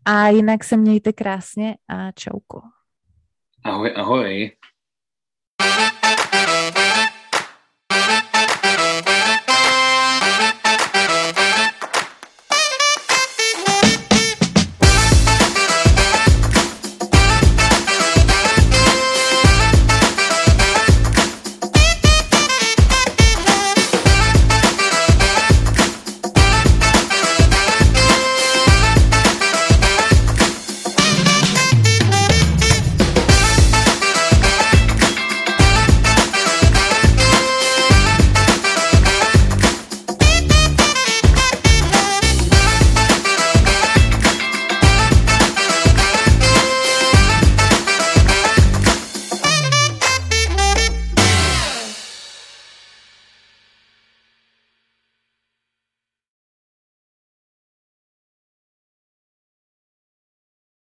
[0.04, 2.60] A jinak se mějte krásně a čauko.
[3.64, 4.50] Ahoj, ahoj.